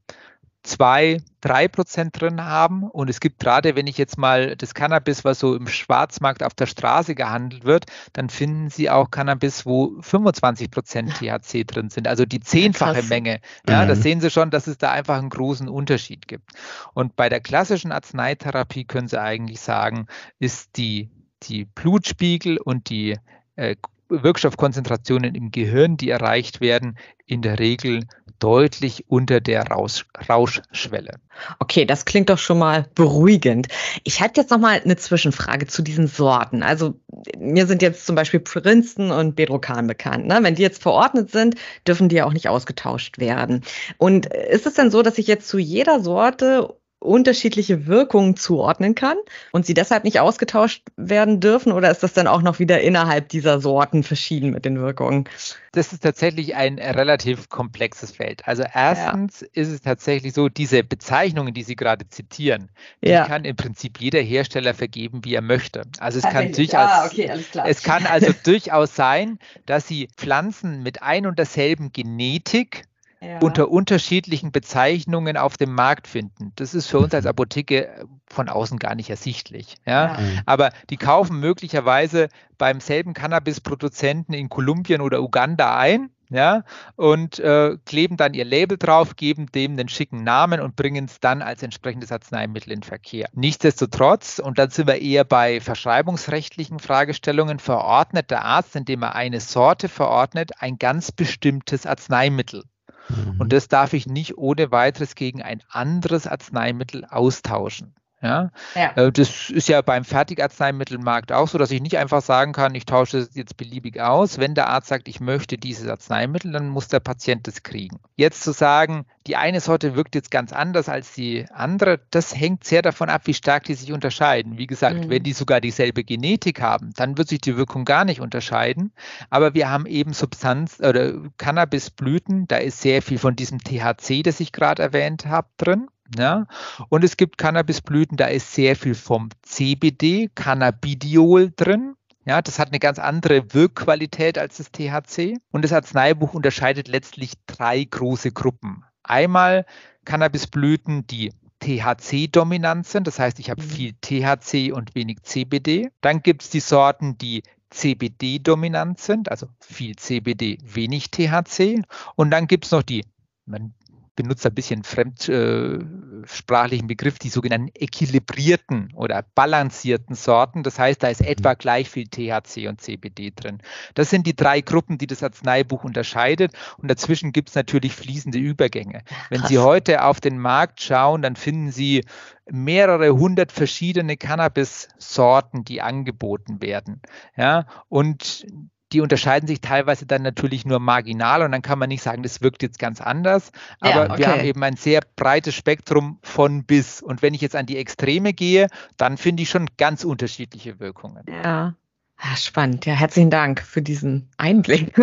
zwei, 0.63 1.21
drei 1.41 1.67
Prozent 1.67 2.19
drin 2.19 2.43
haben. 2.43 2.83
Und 2.83 3.09
es 3.09 3.19
gibt 3.19 3.39
gerade, 3.39 3.75
wenn 3.75 3.85
ich 3.85 3.97
jetzt 3.97 4.17
mal 4.17 4.55
das 4.55 4.73
Cannabis, 4.73 5.23
was 5.25 5.39
so 5.39 5.55
im 5.55 5.67
Schwarzmarkt 5.67 6.41
auf 6.41 6.53
der 6.53 6.65
Straße 6.65 7.15
gehandelt 7.15 7.65
wird, 7.65 7.85
dann 8.13 8.29
finden 8.29 8.69
Sie 8.69 8.89
auch 8.89 9.11
Cannabis, 9.11 9.65
wo 9.65 10.01
25 10.01 10.71
Prozent 10.71 11.13
THC 11.15 11.65
drin 11.65 11.89
sind, 11.89 12.07
also 12.07 12.25
die 12.25 12.39
zehnfache 12.39 12.99
Krass. 12.99 13.09
Menge. 13.09 13.41
Ja, 13.67 13.83
mhm. 13.83 13.89
das 13.89 14.01
sehen 14.01 14.21
Sie 14.21 14.31
schon, 14.31 14.49
dass 14.49 14.67
es 14.67 14.77
da 14.77 14.91
einfach 14.91 15.17
einen 15.17 15.29
großen 15.29 15.67
Unterschied 15.67 16.27
gibt. 16.27 16.51
Und 16.93 17.15
bei 17.15 17.29
der 17.29 17.41
klassischen 17.41 17.91
Arzneitherapie 17.91 18.85
können 18.85 19.07
Sie 19.07 19.21
eigentlich 19.21 19.59
sagen, 19.59 20.07
ist 20.39 20.77
die, 20.77 21.11
die 21.43 21.65
Blutspiegel 21.65 22.57
und 22.57 22.89
die 22.89 23.17
äh, 23.55 23.75
Wirkstoffkonzentrationen 24.09 25.35
im 25.35 25.51
Gehirn, 25.51 25.97
die 25.97 26.09
erreicht 26.09 26.61
werden, 26.61 26.97
in 27.25 27.41
der 27.41 27.59
Regel 27.59 28.05
deutlich 28.39 29.05
unter 29.07 29.39
der 29.39 29.67
Rausch, 29.67 30.05
Rauschschwelle. 30.27 31.15
Okay, 31.59 31.85
das 31.85 32.03
klingt 32.03 32.29
doch 32.29 32.37
schon 32.37 32.59
mal 32.59 32.87
beruhigend. 32.93 33.67
Ich 34.03 34.19
hätte 34.19 34.41
jetzt 34.41 34.51
noch 34.51 34.59
mal 34.59 34.81
eine 34.83 34.97
Zwischenfrage 34.97 35.65
zu 35.67 35.81
diesen 35.81 36.07
Sorten. 36.07 36.61
Also 36.61 36.99
mir 37.37 37.67
sind 37.67 37.81
jetzt 37.81 38.05
zum 38.05 38.15
Beispiel 38.15 38.41
Princeton 38.41 39.11
und 39.11 39.35
Bedrocan 39.35 39.87
bekannt. 39.87 40.27
Ne? 40.27 40.39
Wenn 40.41 40.55
die 40.55 40.61
jetzt 40.61 40.81
verordnet 40.81 41.31
sind, 41.31 41.55
dürfen 41.87 42.09
die 42.09 42.17
ja 42.17 42.25
auch 42.25 42.33
nicht 42.33 42.49
ausgetauscht 42.49 43.17
werden. 43.17 43.61
Und 43.97 44.25
ist 44.25 44.65
es 44.65 44.73
denn 44.73 44.91
so, 44.91 45.03
dass 45.03 45.17
ich 45.17 45.27
jetzt 45.27 45.47
zu 45.47 45.57
jeder 45.57 46.01
Sorte 46.01 46.75
unterschiedliche 47.03 47.87
Wirkungen 47.87 48.35
zuordnen 48.35 48.95
kann 48.95 49.17
und 49.51 49.65
sie 49.65 49.73
deshalb 49.73 50.03
nicht 50.03 50.19
ausgetauscht 50.19 50.83
werden 50.95 51.39
dürfen? 51.39 51.71
Oder 51.71 51.91
ist 51.91 52.03
das 52.03 52.13
dann 52.13 52.27
auch 52.27 52.41
noch 52.41 52.59
wieder 52.59 52.81
innerhalb 52.81 53.29
dieser 53.29 53.59
Sorten 53.59 54.03
verschieden 54.03 54.51
mit 54.51 54.65
den 54.65 54.79
Wirkungen? 54.79 55.29
Das 55.73 55.91
ist 55.91 56.03
tatsächlich 56.03 56.55
ein 56.55 56.79
relativ 56.79 57.49
komplexes 57.49 58.11
Feld. 58.11 58.47
Also 58.47 58.63
erstens 58.73 59.41
ja. 59.41 59.47
ist 59.53 59.69
es 59.69 59.81
tatsächlich 59.81 60.33
so, 60.33 60.47
diese 60.47 60.83
Bezeichnungen, 60.83 61.53
die 61.53 61.63
Sie 61.63 61.75
gerade 61.75 62.07
zitieren, 62.07 62.69
die 63.03 63.09
ja. 63.09 63.25
kann 63.25 63.43
im 63.43 63.55
Prinzip 63.55 63.99
jeder 63.99 64.21
Hersteller 64.21 64.73
vergeben, 64.73 65.25
wie 65.25 65.33
er 65.33 65.41
möchte. 65.41 65.83
Also 65.99 66.19
es 66.19 66.25
kann 66.25 66.51
durchaus, 66.51 66.89
ah, 66.89 67.05
okay, 67.05 67.31
es 67.65 67.83
kann 67.83 68.05
also 68.05 68.33
durchaus 68.43 68.95
sein, 68.95 69.39
dass 69.65 69.87
Sie 69.87 70.07
Pflanzen 70.15 70.83
mit 70.83 71.01
ein 71.01 71.25
und 71.25 71.39
derselben 71.39 71.91
Genetik 71.91 72.83
ja. 73.23 73.39
unter 73.39 73.69
unterschiedlichen 73.69 74.51
Bezeichnungen 74.51 75.37
auf 75.37 75.57
dem 75.57 75.73
Markt 75.73 76.07
finden. 76.07 76.51
Das 76.55 76.73
ist 76.73 76.87
für 76.87 76.99
uns 76.99 77.13
als 77.13 77.25
mhm. 77.25 77.29
Apotheke 77.29 77.87
äh, 77.87 78.05
von 78.27 78.49
außen 78.49 78.79
gar 78.79 78.95
nicht 78.95 79.09
ersichtlich. 79.09 79.75
Ja? 79.85 80.13
ja. 80.13 80.19
Mhm. 80.19 80.39
Aber 80.45 80.71
die 80.89 80.97
kaufen 80.97 81.39
möglicherweise 81.39 82.29
beim 82.57 82.79
selben 82.79 83.13
Cannabis-Produzenten 83.13 84.33
in 84.33 84.49
Kolumbien 84.49 85.01
oder 85.01 85.21
Uganda 85.21 85.77
ein. 85.77 86.09
Ja, 86.29 86.63
und 86.95 87.37
äh, 87.37 87.77
kleben 87.85 88.17
dann 88.17 88.33
ihr 88.33 88.45
Label 88.45 88.79
drauf, 88.79 89.17
geben 89.17 89.51
dem 89.51 89.77
den 89.77 89.87
schicken 89.87 90.23
Namen 90.23 90.61
und 90.61 90.75
bringen 90.75 91.05
es 91.05 91.19
dann 91.19 91.43
als 91.43 91.61
entsprechendes 91.61 92.11
Arzneimittel 92.11 92.73
in 92.73 92.81
Verkehr. 92.81 93.27
Nichtsdestotrotz, 93.33 94.39
und 94.39 94.57
dann 94.57 94.71
sind 94.71 94.87
wir 94.87 94.99
eher 94.99 95.25
bei 95.25 95.61
verschreibungsrechtlichen 95.61 96.79
Fragestellungen, 96.79 97.59
verordnet 97.59 98.31
der 98.31 98.45
Arzt, 98.45 98.75
indem 98.75 99.03
er 99.03 99.13
eine 99.13 99.41
Sorte 99.41 99.89
verordnet, 99.89 100.53
ein 100.57 100.79
ganz 100.79 101.11
bestimmtes 101.11 101.85
Arzneimittel. 101.85 102.63
Mhm. 103.09 103.39
Und 103.39 103.53
das 103.53 103.67
darf 103.67 103.93
ich 103.93 104.07
nicht 104.07 104.37
ohne 104.37 104.71
weiteres 104.71 105.15
gegen 105.15 105.41
ein 105.41 105.61
anderes 105.69 106.27
Arzneimittel 106.27 107.05
austauschen. 107.05 107.95
Ja? 108.23 108.51
ja? 108.73 108.91
Äh, 108.95 109.11
das 109.11 109.49
ist 109.49 109.67
ja 109.67 109.81
beim 109.81 110.05
Fertigarzneimittelmarkt 110.05 111.33
auch 111.33 111.47
so, 111.47 111.57
dass 111.57 111.71
ich 111.71 111.81
nicht 111.81 111.97
einfach 111.97 112.21
sagen 112.21 112.53
kann, 112.53 112.73
ich 112.73 112.85
tausche 112.85 113.17
es 113.17 113.35
jetzt 113.35 113.57
beliebig 113.57 113.99
aus. 113.99 114.39
Wenn 114.39 114.55
der 114.55 114.69
Arzt 114.69 114.87
sagt, 114.87 115.09
ich 115.09 115.19
möchte 115.19 115.57
dieses 115.57 115.87
Arzneimittel, 115.87 116.53
dann 116.53 116.69
muss 116.69 116.87
der 116.87 117.01
Patient 117.01 117.47
es 117.49 117.63
kriegen. 117.63 117.99
Jetzt 118.15 118.41
zu 118.41 118.53
sagen, 118.53 119.05
die 119.27 119.35
eine 119.35 119.59
Sorte 119.59 119.95
wirkt 119.95 120.15
jetzt 120.15 120.31
ganz 120.31 120.53
anders 120.53 120.87
als 120.87 121.13
die 121.13 121.45
andere, 121.53 121.99
das 122.11 122.35
hängt 122.35 122.63
sehr 122.63 122.81
davon 122.81 123.09
ab, 123.09 123.23
wie 123.25 123.33
stark 123.33 123.63
die 123.65 123.73
sich 123.73 123.91
unterscheiden. 123.91 124.57
Wie 124.57 124.67
gesagt, 124.67 125.05
mhm. 125.05 125.09
wenn 125.09 125.23
die 125.23 125.33
sogar 125.33 125.59
dieselbe 125.59 126.03
Genetik 126.03 126.61
haben, 126.61 126.91
dann 126.95 127.17
wird 127.17 127.27
sich 127.27 127.41
die 127.41 127.57
Wirkung 127.57 127.83
gar 127.83 128.05
nicht 128.05 128.21
unterscheiden. 128.21 128.93
Aber 129.29 129.53
wir 129.53 129.69
haben 129.69 129.85
eben 129.85 130.13
Substanz 130.13 130.79
oder 130.79 131.13
Cannabisblüten, 131.37 132.47
da 132.47 132.57
ist 132.57 132.81
sehr 132.81 133.01
viel 133.01 133.17
von 133.17 133.35
diesem 133.35 133.59
THC, 133.59 134.23
das 134.23 134.39
ich 134.39 134.53
gerade 134.53 134.81
erwähnt 134.81 135.25
habe, 135.25 135.47
drin. 135.57 135.87
Ja? 136.17 136.47
Und 136.89 137.03
es 137.03 137.17
gibt 137.17 137.37
Cannabisblüten, 137.37 138.17
da 138.17 138.27
ist 138.27 138.53
sehr 138.53 138.75
viel 138.75 138.95
vom 138.95 139.29
CBD, 139.41 140.29
Cannabidiol 140.35 141.51
drin. 141.55 141.95
Ja, 142.25 142.41
das 142.41 142.57
hat 142.57 142.69
eine 142.69 142.79
ganz 142.79 142.99
andere 142.99 143.53
Wirkqualität 143.53 144.37
als 144.37 144.57
das 144.57 144.71
THC. 144.71 145.37
Und 145.51 145.63
das 145.63 145.73
Arzneibuch 145.73 146.33
unterscheidet 146.33 146.87
letztlich 146.87 147.33
drei 147.47 147.83
große 147.83 148.31
Gruppen. 148.31 148.83
Einmal 149.03 149.65
Cannabisblüten, 150.05 151.05
die 151.07 151.33
THC-dominant 151.59 152.85
sind, 152.85 153.07
das 153.07 153.19
heißt, 153.19 153.39
ich 153.39 153.49
habe 153.49 153.61
mhm. 153.61 153.67
viel 153.67 153.93
THC 154.01 154.71
und 154.73 154.95
wenig 154.95 155.23
CBD. 155.23 155.91
Dann 156.01 156.21
gibt 156.21 156.43
es 156.43 156.49
die 156.49 156.59
Sorten, 156.59 157.17
die 157.17 157.43
CBD-dominant 157.69 158.99
sind, 158.99 159.31
also 159.31 159.47
viel 159.59 159.95
CBD, 159.95 160.57
wenig 160.63 161.09
THC. 161.09 161.81
Und 162.15 162.31
dann 162.31 162.47
gibt 162.47 162.65
es 162.65 162.71
noch 162.71 162.83
die, 162.83 163.05
man 163.45 163.73
benutze 164.15 164.49
ein 164.49 164.55
bisschen 164.55 164.83
fremdsprachlichen 164.83 166.87
Begriff, 166.87 167.19
die 167.19 167.29
sogenannten 167.29 167.71
equilibrierten 167.73 168.93
oder 168.95 169.25
balancierten 169.35 170.15
Sorten. 170.15 170.63
Das 170.63 170.79
heißt, 170.79 171.01
da 171.01 171.09
ist 171.09 171.21
etwa 171.21 171.53
gleich 171.55 171.89
viel 171.89 172.07
THC 172.07 172.67
und 172.67 172.81
CBD 172.81 173.31
drin. 173.35 173.59
Das 173.95 174.09
sind 174.09 174.27
die 174.27 174.35
drei 174.35 174.61
Gruppen, 174.61 174.97
die 174.97 175.07
das 175.07 175.23
Arzneibuch 175.23 175.83
unterscheidet. 175.83 176.53
Und 176.77 176.89
dazwischen 176.89 177.31
gibt 177.31 177.49
es 177.49 177.55
natürlich 177.55 177.95
fließende 177.95 178.37
Übergänge. 178.37 179.03
Wenn 179.29 179.39
Krass. 179.39 179.49
Sie 179.49 179.59
heute 179.59 180.03
auf 180.03 180.21
den 180.21 180.37
Markt 180.37 180.81
schauen, 180.81 181.21
dann 181.21 181.35
finden 181.35 181.71
Sie 181.71 182.05
mehrere 182.51 183.15
hundert 183.15 183.51
verschiedene 183.51 184.17
Cannabis-Sorten, 184.17 185.63
die 185.63 185.81
angeboten 185.81 186.61
werden. 186.61 187.01
Ja, 187.35 187.65
und 187.89 188.45
die 188.93 189.01
unterscheiden 189.01 189.47
sich 189.47 189.59
teilweise 189.59 190.05
dann 190.05 190.21
natürlich 190.21 190.65
nur 190.65 190.79
marginal 190.79 191.41
und 191.41 191.51
dann 191.51 191.61
kann 191.61 191.79
man 191.79 191.89
nicht 191.89 192.03
sagen, 192.03 192.23
das 192.23 192.41
wirkt 192.41 192.61
jetzt 192.61 192.79
ganz 192.79 193.01
anders. 193.01 193.51
Aber 193.79 194.05
ja, 194.05 194.11
okay. 194.11 194.17
wir 194.19 194.27
haben 194.27 194.41
eben 194.41 194.63
ein 194.63 194.77
sehr 194.77 195.01
breites 195.15 195.55
Spektrum 195.55 196.19
von 196.21 196.63
bis. 196.63 197.01
Und 197.01 197.21
wenn 197.21 197.33
ich 197.33 197.41
jetzt 197.41 197.55
an 197.55 197.65
die 197.65 197.77
Extreme 197.77 198.33
gehe, 198.33 198.67
dann 198.97 199.17
finde 199.17 199.43
ich 199.43 199.49
schon 199.49 199.67
ganz 199.77 200.03
unterschiedliche 200.03 200.79
Wirkungen. 200.79 201.23
Ja. 201.27 201.75
Ja, 202.23 202.37
spannend. 202.37 202.85
Ja, 202.85 202.93
herzlichen 202.93 203.31
Dank 203.31 203.61
für 203.61 203.81
diesen 203.81 204.29
Einblick. 204.37 204.95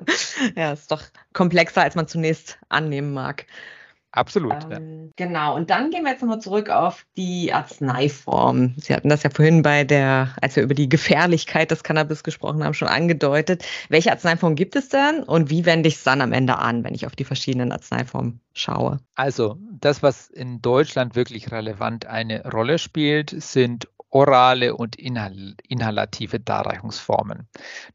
ja, 0.54 0.72
ist 0.72 0.90
doch 0.90 1.02
komplexer, 1.32 1.82
als 1.82 1.94
man 1.94 2.08
zunächst 2.08 2.58
annehmen 2.68 3.14
mag. 3.14 3.46
Absolut. 4.18 4.64
Ähm, 4.64 4.70
ja. 4.70 5.10
Genau. 5.16 5.54
Und 5.54 5.70
dann 5.70 5.90
gehen 5.90 6.02
wir 6.02 6.10
jetzt 6.10 6.22
nochmal 6.22 6.40
zurück 6.40 6.70
auf 6.70 7.06
die 7.16 7.52
Arzneiform. 7.52 8.74
Sie 8.76 8.92
hatten 8.92 9.08
das 9.08 9.22
ja 9.22 9.30
vorhin 9.30 9.62
bei 9.62 9.84
der, 9.84 10.34
als 10.42 10.56
wir 10.56 10.64
über 10.64 10.74
die 10.74 10.88
Gefährlichkeit 10.88 11.70
des 11.70 11.84
Cannabis 11.84 12.24
gesprochen 12.24 12.64
haben, 12.64 12.74
schon 12.74 12.88
angedeutet. 12.88 13.64
Welche 13.88 14.10
Arzneiform 14.10 14.56
gibt 14.56 14.74
es 14.74 14.88
denn 14.88 15.22
und 15.22 15.50
wie 15.50 15.64
wende 15.66 15.88
ich 15.88 15.96
es 15.96 16.02
dann 16.02 16.20
am 16.20 16.32
Ende 16.32 16.58
an, 16.58 16.82
wenn 16.82 16.94
ich 16.94 17.06
auf 17.06 17.14
die 17.14 17.24
verschiedenen 17.24 17.70
Arzneiformen 17.70 18.40
schaue? 18.54 18.98
Also, 19.14 19.56
das, 19.80 20.02
was 20.02 20.28
in 20.28 20.60
Deutschland 20.60 21.14
wirklich 21.14 21.52
relevant 21.52 22.06
eine 22.06 22.42
Rolle 22.50 22.78
spielt, 22.78 23.30
sind 23.30 23.88
orale 24.10 24.74
und 24.74 24.96
inhal 24.96 25.54
inhalative 25.68 26.40
Darreichungsformen. 26.40 27.46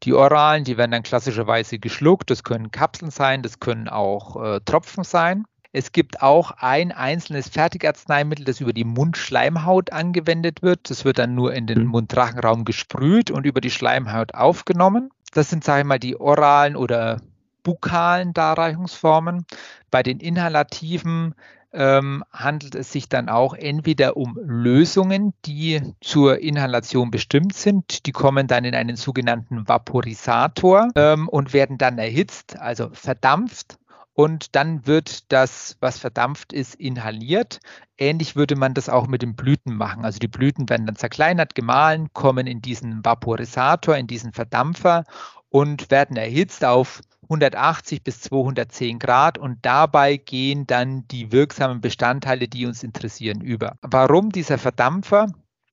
Die 0.04 0.14
oralen, 0.14 0.64
die 0.64 0.76
werden 0.76 0.92
dann 0.92 1.02
klassischerweise 1.02 1.78
geschluckt. 1.78 2.30
Das 2.30 2.44
können 2.44 2.70
Kapseln 2.70 3.10
sein, 3.10 3.42
das 3.42 3.60
können 3.60 3.88
auch 3.88 4.42
äh, 4.42 4.60
Tropfen 4.64 5.04
sein. 5.04 5.44
Es 5.76 5.90
gibt 5.90 6.22
auch 6.22 6.52
ein 6.52 6.92
einzelnes 6.92 7.48
Fertigarzneimittel, 7.48 8.44
das 8.44 8.60
über 8.60 8.72
die 8.72 8.84
Mundschleimhaut 8.84 9.92
angewendet 9.92 10.62
wird. 10.62 10.88
Das 10.88 11.04
wird 11.04 11.18
dann 11.18 11.34
nur 11.34 11.52
in 11.52 11.66
den 11.66 11.80
mhm. 11.80 11.88
Mundrachenraum 11.88 12.64
gesprüht 12.64 13.32
und 13.32 13.44
über 13.44 13.60
die 13.60 13.72
Schleimhaut 13.72 14.34
aufgenommen. 14.34 15.10
Das 15.32 15.50
sind, 15.50 15.64
sage 15.64 15.80
ich 15.80 15.86
mal, 15.86 15.98
die 15.98 16.14
oralen 16.14 16.76
oder 16.76 17.20
bukalen 17.64 18.32
Darreichungsformen. 18.32 19.46
Bei 19.90 20.04
den 20.04 20.20
inhalativen 20.20 21.34
ähm, 21.72 22.22
handelt 22.32 22.76
es 22.76 22.92
sich 22.92 23.08
dann 23.08 23.28
auch 23.28 23.52
entweder 23.52 24.16
um 24.16 24.38
Lösungen, 24.40 25.34
die 25.44 25.82
zur 26.00 26.38
Inhalation 26.38 27.10
bestimmt 27.10 27.56
sind. 27.56 28.06
Die 28.06 28.12
kommen 28.12 28.46
dann 28.46 28.64
in 28.64 28.76
einen 28.76 28.94
sogenannten 28.94 29.66
Vaporisator 29.66 30.90
ähm, 30.94 31.28
und 31.28 31.52
werden 31.52 31.78
dann 31.78 31.98
erhitzt, 31.98 32.56
also 32.60 32.90
verdampft 32.92 33.76
und 34.14 34.54
dann 34.54 34.86
wird 34.86 35.30
das, 35.32 35.76
was 35.80 35.98
verdampft 35.98 36.52
ist, 36.52 36.76
inhaliert. 36.76 37.60
Ähnlich 37.98 38.36
würde 38.36 38.56
man 38.56 38.72
das 38.72 38.88
auch 38.88 39.08
mit 39.08 39.22
den 39.22 39.34
Blüten 39.34 39.74
machen. 39.76 40.04
Also 40.04 40.20
die 40.20 40.28
Blüten 40.28 40.68
werden 40.68 40.86
dann 40.86 40.96
zerkleinert, 40.96 41.54
gemahlen, 41.54 42.08
kommen 42.12 42.46
in 42.46 42.62
diesen 42.62 43.04
Vaporisator, 43.04 43.96
in 43.96 44.06
diesen 44.06 44.32
Verdampfer 44.32 45.04
und 45.48 45.90
werden 45.90 46.16
erhitzt 46.16 46.64
auf 46.64 47.00
180 47.24 48.04
bis 48.04 48.20
210 48.20 48.98
Grad 48.98 49.38
und 49.38 49.58
dabei 49.62 50.16
gehen 50.16 50.66
dann 50.66 51.08
die 51.08 51.32
wirksamen 51.32 51.80
Bestandteile, 51.80 52.48
die 52.48 52.66
uns 52.66 52.82
interessieren, 52.82 53.40
über. 53.40 53.76
Warum 53.82 54.30
dieser 54.30 54.58
Verdampfer? 54.58 55.28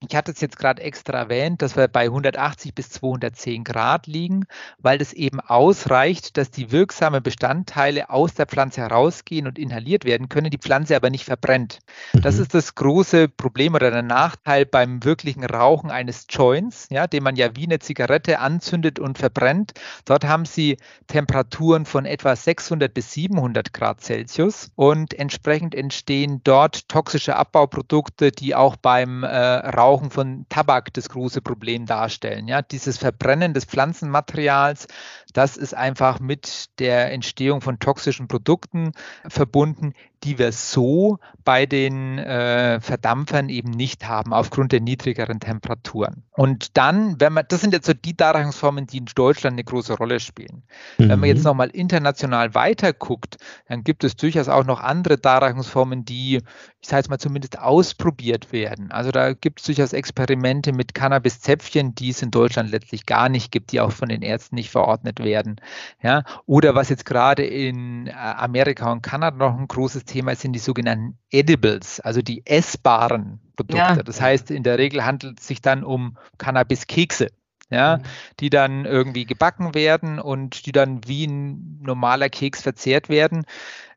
Ich 0.09 0.15
hatte 0.15 0.31
es 0.31 0.41
jetzt 0.41 0.57
gerade 0.57 0.81
extra 0.81 1.15
erwähnt, 1.15 1.61
dass 1.61 1.75
wir 1.75 1.87
bei 1.87 2.05
180 2.05 2.73
bis 2.73 2.89
210 2.89 3.63
Grad 3.63 4.07
liegen, 4.07 4.45
weil 4.79 4.97
das 4.97 5.13
eben 5.13 5.39
ausreicht, 5.39 6.37
dass 6.37 6.49
die 6.49 6.71
wirksamen 6.71 7.21
Bestandteile 7.21 8.09
aus 8.09 8.33
der 8.33 8.47
Pflanze 8.47 8.81
herausgehen 8.81 9.45
und 9.45 9.59
inhaliert 9.59 10.03
werden 10.03 10.27
können, 10.27 10.49
die 10.49 10.57
Pflanze 10.57 10.95
aber 10.95 11.11
nicht 11.11 11.25
verbrennt. 11.25 11.79
Das 12.13 12.37
mhm. 12.37 12.41
ist 12.41 12.55
das 12.55 12.73
große 12.73 13.29
Problem 13.29 13.75
oder 13.75 13.91
der 13.91 14.01
Nachteil 14.01 14.65
beim 14.65 15.03
wirklichen 15.03 15.45
Rauchen 15.45 15.91
eines 15.91 16.25
Joints, 16.27 16.87
ja, 16.89 17.05
den 17.05 17.21
man 17.21 17.35
ja 17.35 17.55
wie 17.55 17.65
eine 17.65 17.77
Zigarette 17.77 18.39
anzündet 18.39 18.97
und 18.97 19.19
verbrennt. 19.19 19.73
Dort 20.05 20.25
haben 20.25 20.45
sie 20.45 20.77
Temperaturen 21.05 21.85
von 21.85 22.05
etwa 22.05 22.35
600 22.35 22.91
bis 22.91 23.11
700 23.11 23.71
Grad 23.71 24.01
Celsius 24.01 24.71
und 24.73 25.13
entsprechend 25.13 25.75
entstehen 25.75 26.41
dort 26.43 26.89
toxische 26.89 27.35
Abbauprodukte, 27.35 28.31
die 28.31 28.55
auch 28.55 28.77
beim 28.77 29.23
äh, 29.23 29.27
Rauchen 29.27 29.90
Rauchen 29.91 30.09
von 30.09 30.45
Tabak 30.47 30.93
das 30.93 31.09
große 31.09 31.41
Problem 31.41 31.85
darstellen. 31.85 32.47
Ja, 32.47 32.61
dieses 32.61 32.97
Verbrennen 32.97 33.53
des 33.53 33.65
Pflanzenmaterials, 33.65 34.87
das 35.33 35.57
ist 35.57 35.73
einfach 35.73 36.21
mit 36.21 36.79
der 36.79 37.11
Entstehung 37.11 37.59
von 37.59 37.77
toxischen 37.77 38.29
Produkten 38.29 38.93
verbunden, 39.27 39.93
die 40.23 40.37
wir 40.37 40.51
so 40.51 41.19
bei 41.43 41.65
den 41.65 42.19
äh, 42.19 42.79
Verdampfern 42.79 43.49
eben 43.49 43.71
nicht 43.71 44.07
haben, 44.07 44.33
aufgrund 44.33 44.71
der 44.71 44.81
niedrigeren 44.81 45.39
Temperaturen. 45.39 46.23
Und 46.31 46.77
dann, 46.77 47.19
wenn 47.19 47.33
man, 47.33 47.45
das 47.47 47.61
sind 47.61 47.73
jetzt 47.73 47.87
so 47.87 47.93
die 47.93 48.15
Darreichungsformen, 48.15 48.85
die 48.85 48.99
in 48.99 49.05
Deutschland 49.15 49.55
eine 49.55 49.63
große 49.63 49.93
Rolle 49.93 50.19
spielen. 50.19 50.63
Mhm. 50.97 51.09
Wenn 51.09 51.19
man 51.19 51.29
jetzt 51.29 51.43
nochmal 51.43 51.69
international 51.69 52.53
weiter 52.53 52.93
guckt, 52.93 53.37
dann 53.67 53.83
gibt 53.83 54.03
es 54.03 54.15
durchaus 54.15 54.47
auch 54.47 54.63
noch 54.63 54.79
andere 54.79 55.17
Darreichungsformen, 55.17 56.05
die, 56.05 56.41
ich 56.79 56.87
sage 56.87 56.99
jetzt 56.99 57.09
mal, 57.09 57.17
zumindest 57.17 57.59
ausprobiert 57.59 58.51
werden. 58.51 58.91
Also 58.91 59.11
da 59.11 59.33
gibt 59.33 59.59
es 59.59 59.65
durchaus 59.65 59.93
Experimente 59.93 60.73
mit 60.73 60.93
Cannabiszäpfchen, 60.93 61.95
die 61.95 62.09
es 62.09 62.21
in 62.21 62.31
Deutschland 62.31 62.69
letztlich 62.69 63.05
gar 63.05 63.29
nicht 63.29 63.51
gibt, 63.51 63.71
die 63.71 63.79
auch 63.79 63.91
von 63.91 64.09
den 64.09 64.21
Ärzten 64.21 64.55
nicht 64.55 64.69
verordnet 64.69 65.19
werden. 65.23 65.55
Ja? 66.03 66.23
Oder 66.45 66.75
was 66.75 66.89
jetzt 66.89 67.05
gerade 67.05 67.43
in 67.43 68.07
äh, 68.07 68.11
Amerika 68.13 68.91
und 68.91 69.01
Kanada 69.01 69.37
noch 69.37 69.57
ein 69.57 69.67
großes 69.67 70.05
Thema 70.11 70.35
sind 70.35 70.53
die 70.53 70.59
sogenannten 70.59 71.17
Edibles, 71.31 71.99
also 71.99 72.21
die 72.21 72.45
essbaren 72.45 73.39
Produkte. 73.55 73.77
Ja. 73.77 73.95
Das 74.03 74.19
heißt, 74.19 74.51
in 74.51 74.63
der 74.63 74.77
Regel 74.77 75.05
handelt 75.05 75.39
es 75.39 75.47
sich 75.47 75.61
dann 75.61 75.83
um 75.83 76.17
Cannabis-Kekse 76.37 77.29
ja, 77.71 77.97
mhm. 77.97 78.01
die 78.39 78.49
dann 78.49 78.85
irgendwie 78.85 79.25
gebacken 79.25 79.73
werden 79.73 80.19
und 80.19 80.65
die 80.65 80.71
dann 80.71 81.01
wie 81.07 81.25
ein 81.25 81.79
normaler 81.81 82.29
Keks 82.29 82.61
verzehrt 82.61 83.09
werden, 83.09 83.45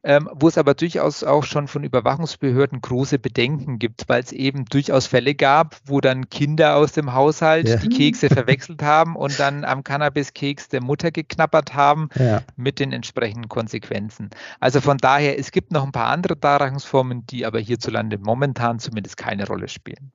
ähm, 0.04 0.28
wo 0.34 0.48
es 0.48 0.58
aber 0.58 0.74
durchaus 0.74 1.24
auch 1.24 1.44
schon 1.44 1.66
von 1.66 1.82
Überwachungsbehörden 1.82 2.80
große 2.82 3.18
Bedenken 3.18 3.78
gibt, 3.78 4.04
weil 4.06 4.22
es 4.22 4.32
eben 4.32 4.66
durchaus 4.66 5.06
Fälle 5.06 5.34
gab, 5.34 5.76
wo 5.86 6.00
dann 6.00 6.28
Kinder 6.28 6.76
aus 6.76 6.92
dem 6.92 7.14
Haushalt 7.14 7.68
ja. 7.68 7.76
die 7.76 7.88
Kekse 7.88 8.28
verwechselt 8.28 8.82
haben 8.82 9.16
und 9.16 9.40
dann 9.40 9.64
am 9.64 9.82
Cannabis-Keks 9.82 10.68
der 10.68 10.82
Mutter 10.82 11.10
geknappert 11.10 11.74
haben 11.74 12.10
ja. 12.16 12.42
mit 12.56 12.80
den 12.80 12.92
entsprechenden 12.92 13.48
Konsequenzen. 13.48 14.28
Also 14.60 14.82
von 14.82 14.98
daher, 14.98 15.38
es 15.38 15.50
gibt 15.50 15.72
noch 15.72 15.84
ein 15.84 15.92
paar 15.92 16.10
andere 16.10 16.36
Darreichungsformen, 16.36 17.26
die 17.26 17.46
aber 17.46 17.58
hierzulande 17.58 18.18
momentan 18.18 18.78
zumindest 18.78 19.16
keine 19.16 19.46
Rolle 19.46 19.68
spielen. 19.68 20.12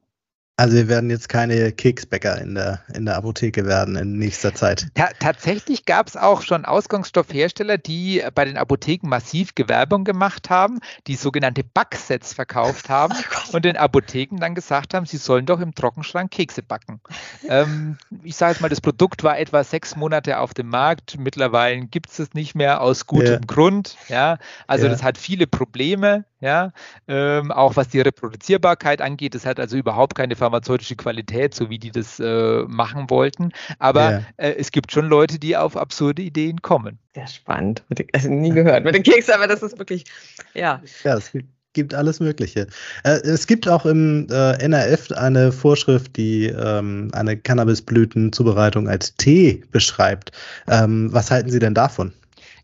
Also 0.59 0.75
wir 0.75 0.89
werden 0.89 1.09
jetzt 1.09 1.29
keine 1.29 1.71
Keksbäcker 1.71 2.41
in 2.41 2.53
der, 2.53 2.81
in 2.93 3.05
der 3.05 3.15
Apotheke 3.15 3.65
werden 3.65 3.95
in 3.95 4.17
nächster 4.17 4.53
Zeit. 4.53 4.87
Ta 4.93 5.07
tatsächlich 5.17 5.85
gab 5.85 6.09
es 6.09 6.17
auch 6.17 6.41
schon 6.41 6.65
Ausgangsstoffhersteller, 6.65 7.77
die 7.77 8.21
bei 8.35 8.43
den 8.43 8.57
Apotheken 8.57 9.07
massiv 9.07 9.55
Gewerbung 9.55 10.03
gemacht 10.03 10.49
haben, 10.49 10.79
die 11.07 11.15
sogenannte 11.15 11.63
Backsets 11.63 12.33
verkauft 12.33 12.89
haben 12.89 13.15
oh 13.15 13.55
und 13.55 13.63
den 13.63 13.77
Apotheken 13.77 14.35
dann 14.41 14.53
gesagt 14.53 14.93
haben, 14.93 15.05
sie 15.05 15.15
sollen 15.15 15.45
doch 15.45 15.61
im 15.61 15.73
Trockenschrank 15.73 16.29
Kekse 16.29 16.61
backen. 16.61 16.99
ähm, 17.47 17.97
ich 18.21 18.35
sage 18.35 18.51
jetzt 18.51 18.61
mal, 18.61 18.67
das 18.67 18.81
Produkt 18.81 19.23
war 19.23 19.39
etwa 19.39 19.63
sechs 19.63 19.95
Monate 19.95 20.39
auf 20.39 20.53
dem 20.53 20.67
Markt. 20.67 21.17
Mittlerweile 21.17 21.85
gibt 21.85 22.09
es 22.09 22.19
es 22.19 22.33
nicht 22.33 22.53
mehr 22.53 22.81
aus 22.81 23.05
gutem 23.05 23.27
ja. 23.27 23.39
Grund. 23.47 23.95
Ja, 24.09 24.39
also 24.67 24.87
ja. 24.87 24.91
das 24.91 25.03
hat 25.03 25.17
viele 25.17 25.47
Probleme. 25.47 26.25
Ja, 26.41 26.71
ähm, 27.09 27.51
auch 27.51 27.75
was 27.75 27.89
die 27.89 27.99
Reproduzierbarkeit 27.99 29.01
angeht. 29.01 29.35
Das 29.35 29.45
hat 29.45 29.59
also 29.59 29.75
überhaupt 29.75 30.15
keine 30.15 30.37
pharmazeutische 30.37 30.95
Qualität, 30.95 31.53
so 31.53 31.69
wie 31.69 31.79
die 31.79 31.91
das 31.91 32.19
äh, 32.19 32.63
machen 32.63 33.09
wollten. 33.09 33.51
Aber 33.77 34.11
ja. 34.11 34.23
äh, 34.37 34.55
es 34.57 34.71
gibt 34.71 34.93
schon 34.93 35.07
Leute, 35.07 35.37
die 35.37 35.57
auf 35.57 35.75
absurde 35.75 36.21
Ideen 36.21 36.61
kommen. 36.61 36.97
Sehr 37.13 37.27
spannend. 37.27 37.83
Also 38.13 38.29
nie 38.29 38.51
gehört 38.51 38.85
mit 38.85 38.95
den 38.95 39.03
Keksen, 39.03 39.33
aber 39.33 39.47
das 39.47 39.61
ist 39.61 39.77
wirklich, 39.77 40.05
ja. 40.53 40.81
Ja, 41.03 41.17
es 41.17 41.31
gibt, 41.33 41.49
gibt 41.73 41.93
alles 41.93 42.21
Mögliche. 42.21 42.67
Äh, 43.03 43.19
es 43.23 43.45
gibt 43.45 43.67
auch 43.67 43.85
im 43.85 44.27
äh, 44.29 44.63
NRF 44.63 45.11
eine 45.11 45.51
Vorschrift, 45.51 46.15
die 46.15 46.45
ähm, 46.45 47.09
eine 47.13 47.35
Cannabisblütenzubereitung 47.35 48.87
als 48.87 49.15
Tee 49.15 49.63
beschreibt. 49.71 50.31
Ähm, 50.67 51.11
was 51.11 51.31
halten 51.31 51.49
Sie 51.49 51.59
denn 51.59 51.73
davon? 51.73 52.13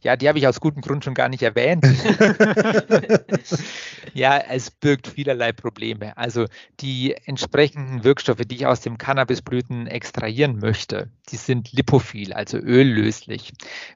Ja, 0.05 0.15
die 0.15 0.29
habe 0.29 0.37
ich 0.37 0.47
aus 0.47 0.59
gutem 0.59 0.83
Grund 0.83 1.03
schon 1.03 1.15
gar 1.15 1.29
nicht 1.29 1.41
erwähnt. 1.41 1.83
ja, 4.13 4.37
es 4.37 4.69
birgt 4.69 5.07
vielerlei 5.07 5.51
Probleme. 5.51 6.15
Also 6.15 6.45
die 6.79 7.15
entsprechenden 7.25 8.03
Wirkstoffe, 8.03 8.43
die 8.45 8.53
ich 8.53 8.67
aus 8.67 8.81
dem 8.81 8.99
Cannabisblüten 8.99 9.87
extrahieren 9.87 10.59
möchte, 10.59 11.09
die 11.31 11.37
sind 11.37 11.73
lipophil, 11.73 12.33
also 12.33 12.59
öllöslich. 12.59 13.53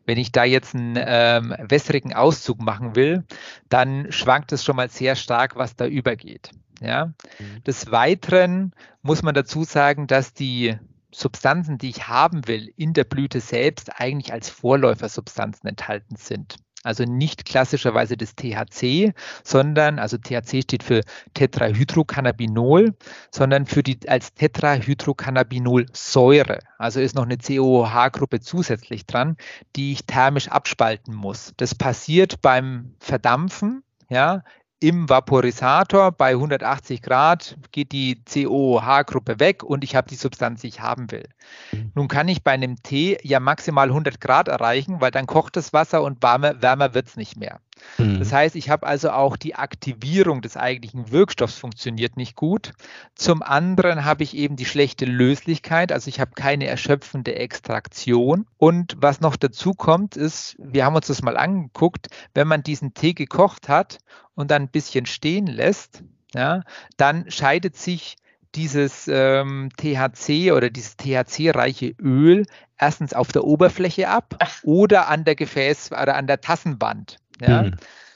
Wenn 0.08 0.18
ich 0.18 0.32
da 0.32 0.46
jetzt 0.46 0.74
einen 0.74 0.96
ähm, 0.98 1.56
wässrigen 1.60 2.16
Auszug 2.16 2.60
machen 2.60 2.96
will, 2.96 3.24
dann 3.70 4.12
schwankt 4.12 4.52
es 4.52 4.64
schon 4.64 4.78
mal 4.78 4.90
sehr 4.90 5.16
stark, 5.16 5.58
was 5.58 5.76
da 5.76 5.86
übergeht. 5.86 6.50
Ja. 6.82 7.14
Mhm. 7.38 7.64
Des 7.68 7.92
Weiteren 7.92 8.74
muss 9.04 9.22
man 9.22 9.36
dazu 9.36 9.64
sagen, 9.64 10.08
dass 10.08 10.34
die 10.34 10.76
Substanzen, 11.12 11.78
die 11.78 11.90
ich 11.90 12.08
haben 12.08 12.48
will, 12.48 12.74
in 12.78 12.94
der 12.94 13.04
Blüte 13.04 13.40
selbst 13.40 14.00
eigentlich 14.00 14.34
als 14.34 14.50
Vorläufersubstanzen 14.50 15.70
enthalten 15.70 16.16
sind. 16.16 16.58
Also 16.84 17.04
nicht 17.04 17.44
klassischerweise 17.44 18.16
das 18.16 18.36
THC, 18.36 19.12
sondern, 19.44 20.00
also 20.00 20.18
THC 20.18 20.62
steht 20.62 20.84
für 20.84 21.02
Tetrahydrocannabinol, 21.34 22.96
sondern 23.32 23.66
für 23.66 23.84
die 23.84 24.00
als 24.08 24.34
Tetrahydrocannabinolsäure. 24.34 26.60
Also 26.78 27.02
ist 27.02 27.16
noch 27.16 27.26
eine 27.26 27.38
COOH-Gruppe 27.38 28.40
zusätzlich 28.40 29.06
dran, 29.06 29.36
die 29.76 29.92
ich 29.92 30.06
thermisch 30.06 30.48
abspalten 30.48 31.14
muss. 31.14 31.52
Das 31.58 31.76
passiert 31.76 32.42
beim 32.42 32.96
Verdampfen 33.00 33.84
ja, 34.10 34.44
im 34.80 35.10
Vaporisator 35.10 36.12
bei 36.12 36.32
180 36.32 37.02
Grad 37.02 37.58
geht 37.72 37.92
die 37.92 38.22
COOH-Gruppe 38.24 39.40
weg 39.40 39.64
und 39.64 39.84
ich 39.84 39.96
habe 39.96 40.10
die 40.10 40.16
Substanz, 40.16 40.62
die 40.62 40.68
ich 40.68 40.80
haben 40.80 41.12
will. 41.12 41.28
Mhm. 41.72 41.92
Nun 41.96 42.08
kann 42.08 42.28
ich 42.30 42.44
bei 42.44 42.52
einem 42.52 42.82
Tee 42.82 43.18
ja 43.24 43.40
maximal 43.40 43.90
100 43.90 44.22
Grad 44.22 44.48
erreichen, 44.48 45.02
weil 45.02 45.12
dann 45.12 45.28
kocht 45.28 45.58
das 45.58 45.74
Wasser 45.74 46.02
und 46.02 46.24
wärmer, 46.24 46.62
wärmer 46.62 46.94
wird 46.94 47.08
es 47.08 47.18
nicht 47.18 47.36
mehr. 47.36 47.60
Mhm. 47.98 48.20
Das 48.20 48.32
heißt, 48.32 48.56
ich 48.56 48.70
habe 48.70 48.88
also 48.88 49.12
auch 49.12 49.38
die 49.38 49.56
Aktivierung 49.56 50.42
des 50.42 50.58
eigentlichen 50.58 51.12
Wirkstoffs 51.12 51.58
funktioniert 51.58 52.18
nicht 52.18 52.36
gut. 52.36 52.74
Zum 53.16 53.42
anderen 53.42 54.06
habe 54.06 54.24
ich 54.24 54.36
eben 54.36 54.56
die 54.56 54.66
schlechte 54.66 55.06
Löslichkeit, 55.06 55.92
also 55.92 56.08
ich 56.08 56.20
habe 56.20 56.32
keine 56.36 56.68
erschöpfende 56.68 57.36
Extraktion. 57.36 58.46
Und 58.58 58.98
was 59.00 59.22
noch 59.22 59.36
dazu 59.36 59.74
kommt, 59.74 60.16
ist, 60.16 60.56
wir 60.60 60.86
haben 60.86 60.96
uns 60.96 61.08
das 61.08 61.22
mal 61.22 61.38
angeguckt, 61.38 62.08
wenn 62.34 62.48
man 62.48 62.64
diesen 62.64 62.94
Tee 62.94 63.14
gekocht 63.14 63.70
hat 63.70 64.00
und 64.36 64.52
dann 64.52 64.64
ein 64.64 64.70
bisschen 64.70 65.06
stehen 65.06 65.48
lässt, 65.48 66.04
ja, 66.34 66.62
dann 66.98 67.30
scheidet 67.30 67.76
sich 67.76 68.18
dieses 68.56 69.08
ähm, 69.08 69.70
THC 69.78 70.52
oder 70.52 70.70
dieses 70.70 70.98
THC-reiche 70.98 71.94
Öl 72.02 72.46
erstens 72.78 73.14
auf 73.14 73.32
der 73.32 73.44
Oberfläche 73.44 74.10
ab 74.10 74.36
oder 74.64 75.08
an 75.08 75.24
der 75.24 75.36
Gefäß- 75.36 75.92
oder 75.92 76.16
an 76.16 76.28
der 76.28 76.42
Tassenwand. 76.42 77.18
Ja? 77.42 77.64
Mhm. 77.64 77.76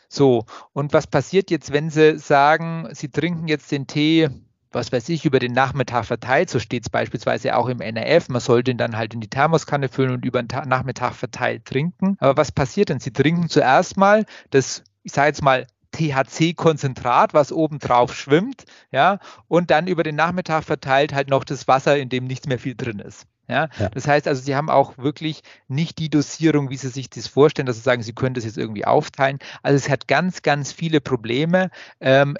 So, 0.10 0.46
und 0.74 0.94
was 0.94 1.08
passiert 1.08 1.50
jetzt, 1.50 1.74
wenn 1.74 1.90
Sie 1.90 2.20
sagen, 2.20 2.88
Sie 2.92 3.10
trinken 3.10 3.48
jetzt 3.48 3.72
den 3.72 3.88
Tee, 3.88 4.30
was 4.72 4.92
weiß 4.92 5.10
ich, 5.10 5.26
über 5.26 5.40
den 5.40 5.54
Nachmittag 5.54 6.06
verteilt, 6.06 6.50
so 6.50 6.60
steht 6.60 6.84
es 6.84 6.90
beispielsweise 6.90 7.56
auch 7.56 7.68
im 7.68 7.82
NRF, 7.82 8.30
man 8.30 8.42
sollte 8.42 8.72
ihn 8.72 8.78
dann 8.78 8.98
halt 8.98 9.14
in 9.14 9.22
die 9.22 9.30
Thermoskanne 9.30 9.90
füllen 9.90 10.12
und 10.12 10.26
über 10.26 10.42
den 10.42 10.68
Nachmittag 10.68 11.14
verteilt 11.14 11.66
trinken. 11.66 12.18
Aber 12.20 12.38
was 12.38 12.52
passiert 12.52 12.90
denn? 12.90 13.00
Sie 13.00 13.12
trinken 13.12 13.50
zuerst 13.50 13.98
mal 13.98 14.26
das, 14.50 14.84
ich 15.04 15.14
sage 15.14 15.28
jetzt 15.28 15.42
mal, 15.44 15.66
THC-Konzentrat, 15.94 17.34
was 17.34 17.52
oben 17.52 17.80
drauf 17.80 18.16
schwimmt, 18.16 18.66
ja, 18.92 19.20
und 19.48 19.70
dann 19.70 19.88
über 19.88 20.04
den 20.04 20.16
Nachmittag 20.16 20.64
verteilt 20.64 21.14
halt 21.14 21.30
noch 21.30 21.44
das 21.44 21.68
Wasser, 21.68 21.98
in 21.98 22.10
dem 22.10 22.26
nichts 22.26 22.48
mehr 22.48 22.60
viel 22.60 22.76
drin 22.76 23.00
ist. 23.00 23.28
Ja? 23.54 23.70
ja? 23.78 23.90
Das 23.90 24.08
heißt 24.08 24.28
also, 24.28 24.42
sie 24.42 24.56
haben 24.56 24.70
auch 24.70 24.98
wirklich 24.98 25.44
nicht 25.68 26.00
die 26.00 26.10
Dosierung, 26.10 26.72
wie 26.72 26.78
sie 26.78 26.90
sich 26.90 27.10
das 27.10 27.28
vorstellen, 27.28 27.68
dass 27.68 27.76
sie 27.76 27.84
sagen, 27.84 28.02
sie 28.02 28.14
können 28.14 28.34
das 28.34 28.46
jetzt 28.46 28.58
irgendwie 28.58 28.86
aufteilen. 28.86 29.38
Also 29.62 29.78
es 29.78 29.90
hat 29.90 30.08
ganz, 30.08 30.42
ganz 30.42 30.74
viele 30.74 31.02
Probleme. 31.02 31.70
Ähm, 32.00 32.36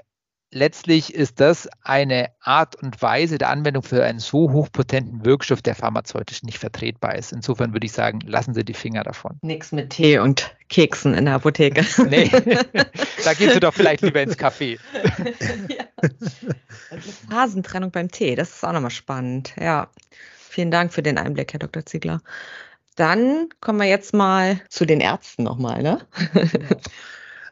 letztlich 0.54 1.14
ist 1.14 1.40
das 1.40 1.70
eine 1.84 2.30
Art 2.42 2.76
und 2.76 3.02
Weise 3.02 3.38
der 3.38 3.50
Anwendung 3.50 3.84
für 3.84 4.04
einen 4.04 4.20
so 4.20 4.52
hochpotenten 4.52 5.26
Wirkstoff, 5.26 5.62
der 5.62 5.76
pharmazeutisch 5.76 6.44
nicht 6.44 6.58
vertretbar 6.58 7.16
ist. 7.16 7.32
Insofern 7.32 7.74
würde 7.74 7.86
ich 7.86 7.92
sagen, 7.92 8.20
lassen 8.22 8.54
Sie 8.54 8.64
die 8.64 8.74
Finger 8.74 9.04
davon. 9.04 9.38
Nichts 9.42 9.72
mit 9.72 9.92
Tee 9.92 10.20
und 10.20 10.56
Keksen 10.70 11.14
in 11.14 11.26
der 11.26 11.36
Apotheke. 11.36 11.86
Nee, 12.10 12.30
da 13.24 13.34
gehen 13.34 13.52
Sie 13.52 13.60
doch 13.60 13.74
vielleicht 13.74 14.02
lieber 14.02 14.22
ins 14.22 14.38
Café. 14.38 14.80
ja. 15.70 15.86
Phasentrennung 17.30 17.92
beim 17.92 18.10
Tee, 18.12 18.36
das 18.36 18.50
ist 18.50 18.64
auch 18.64 18.74
nochmal 18.74 18.92
spannend. 18.92 19.54
Ja. 19.60 19.90
Vielen 20.54 20.70
Dank 20.70 20.94
für 20.94 21.02
den 21.02 21.18
Einblick, 21.18 21.52
Herr 21.52 21.60
Dr. 21.60 21.84
Ziegler. 21.84 22.22
Dann 22.96 23.50
kommen 23.60 23.80
wir 23.80 23.88
jetzt 23.88 24.14
mal 24.14 24.62
zu 24.70 24.86
den 24.86 25.00
Ärzten 25.00 25.42
nochmal, 25.42 25.82
ne? 25.82 25.98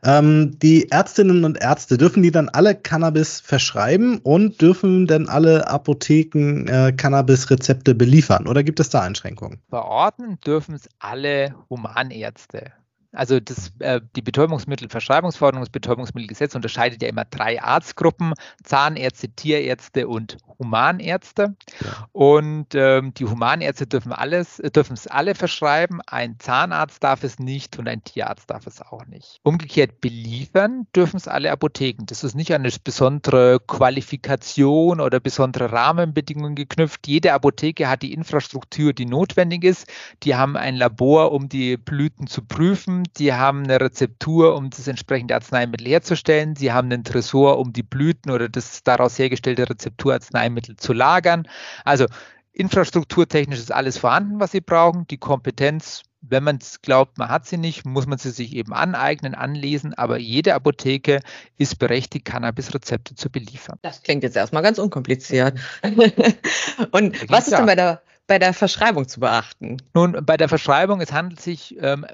ähm, 0.05 0.59
die 0.59 0.91
Ärztinnen 0.91 1.43
und 1.43 1.59
Ärzte, 1.59 1.97
dürfen 1.97 2.21
die 2.21 2.29
dann 2.29 2.47
alle 2.49 2.75
Cannabis 2.75 3.41
verschreiben 3.41 4.19
und 4.19 4.61
dürfen 4.61 5.07
denn 5.07 5.29
alle 5.29 5.67
Apotheken 5.67 6.67
äh, 6.67 6.91
Cannabis-Rezepte 6.91 7.95
beliefern 7.95 8.47
oder 8.47 8.61
gibt 8.61 8.79
es 8.79 8.89
da 8.89 9.01
Einschränkungen? 9.01 9.59
Verordnen 9.69 10.37
dürfen 10.45 10.75
es 10.75 10.87
alle 10.99 11.55
Humanärzte. 11.71 12.71
Also 13.13 13.39
das, 13.39 13.73
äh, 13.79 13.99
die 14.15 14.21
Betäubungsmittelverschreibungsverordnung, 14.21 15.61
das 15.61 15.69
Betäubungsmittelgesetz 15.69 16.55
unterscheidet 16.55 17.01
ja 17.01 17.09
immer 17.09 17.25
drei 17.25 17.61
Arztgruppen, 17.61 18.33
Zahnärzte, 18.63 19.29
Tierärzte 19.29 20.07
und 20.07 20.37
Humanärzte. 20.57 21.55
Ja. 21.81 22.07
Und 22.13 22.67
ähm, 22.73 23.13
die 23.13 23.25
Humanärzte 23.25 23.87
dürfen 23.87 24.13
alles, 24.13 24.57
dürfen 24.57 24.93
es 24.93 25.07
alle 25.07 25.35
verschreiben, 25.35 25.99
ein 26.07 26.39
Zahnarzt 26.39 27.03
darf 27.03 27.23
es 27.23 27.39
nicht 27.39 27.77
und 27.79 27.87
ein 27.87 28.03
Tierarzt 28.03 28.49
darf 28.49 28.65
es 28.67 28.81
auch 28.81 29.05
nicht. 29.07 29.39
Umgekehrt 29.43 29.99
beliefern 29.99 30.87
dürfen 30.95 31.17
es 31.17 31.27
alle 31.27 31.51
Apotheken. 31.51 32.05
Das 32.05 32.23
ist 32.23 32.35
nicht 32.35 32.53
an 32.53 32.61
eine 32.61 32.71
besondere 32.83 33.59
Qualifikation 33.67 35.01
oder 35.01 35.19
besondere 35.19 35.71
Rahmenbedingungen 35.71 36.55
geknüpft. 36.55 37.07
Jede 37.07 37.33
Apotheke 37.33 37.89
hat 37.89 38.03
die 38.03 38.13
Infrastruktur, 38.13 38.93
die 38.93 39.05
notwendig 39.05 39.63
ist. 39.63 39.87
Die 40.23 40.35
haben 40.35 40.55
ein 40.55 40.75
Labor, 40.75 41.31
um 41.31 41.49
die 41.49 41.75
Blüten 41.75 42.27
zu 42.27 42.43
prüfen 42.43 43.00
die 43.17 43.33
haben 43.33 43.63
eine 43.63 43.79
Rezeptur, 43.79 44.55
um 44.55 44.69
das 44.69 44.87
entsprechende 44.87 45.35
Arzneimittel 45.35 45.87
herzustellen, 45.87 46.55
sie 46.55 46.71
haben 46.71 46.91
einen 46.91 47.03
Tresor, 47.03 47.59
um 47.59 47.73
die 47.73 47.83
Blüten 47.83 48.31
oder 48.31 48.49
das 48.49 48.83
daraus 48.83 49.17
hergestellte 49.17 49.69
Rezepturarzneimittel 49.69 50.75
zu 50.77 50.93
lagern. 50.93 51.47
Also 51.85 52.05
infrastrukturtechnisch 52.53 53.59
ist 53.59 53.71
alles 53.71 53.97
vorhanden, 53.97 54.39
was 54.39 54.51
sie 54.51 54.61
brauchen. 54.61 55.07
Die 55.07 55.17
Kompetenz, 55.17 56.03
wenn 56.21 56.43
man 56.43 56.57
es 56.57 56.81
glaubt, 56.81 57.17
man 57.17 57.29
hat 57.29 57.45
sie 57.45 57.57
nicht, 57.57 57.85
muss 57.85 58.07
man 58.07 58.17
sie 58.17 58.31
sich 58.31 58.55
eben 58.55 58.73
aneignen, 58.73 59.35
anlesen. 59.35 59.93
Aber 59.93 60.17
jede 60.17 60.53
Apotheke 60.53 61.21
ist 61.57 61.79
berechtigt, 61.79 62.25
Cannabis-Rezepte 62.25 63.15
zu 63.15 63.29
beliefern. 63.29 63.79
Das 63.81 64.03
klingt 64.03 64.23
jetzt 64.23 64.35
erstmal 64.35 64.63
ganz 64.63 64.79
unkompliziert. 64.79 65.59
Und 66.91 67.29
was 67.29 67.47
ist 67.47 67.57
denn 67.57 67.65
bei 67.65 67.75
der, 67.75 68.01
bei 68.27 68.37
der 68.39 68.53
Verschreibung 68.53 69.07
zu 69.07 69.19
beachten? 69.19 69.77
Nun, 69.93 70.17
bei 70.25 70.37
der 70.37 70.49
Verschreibung, 70.49 71.01
es 71.01 71.11
handelt 71.11 71.41
sich 71.41 71.75
ähm, 71.79 72.05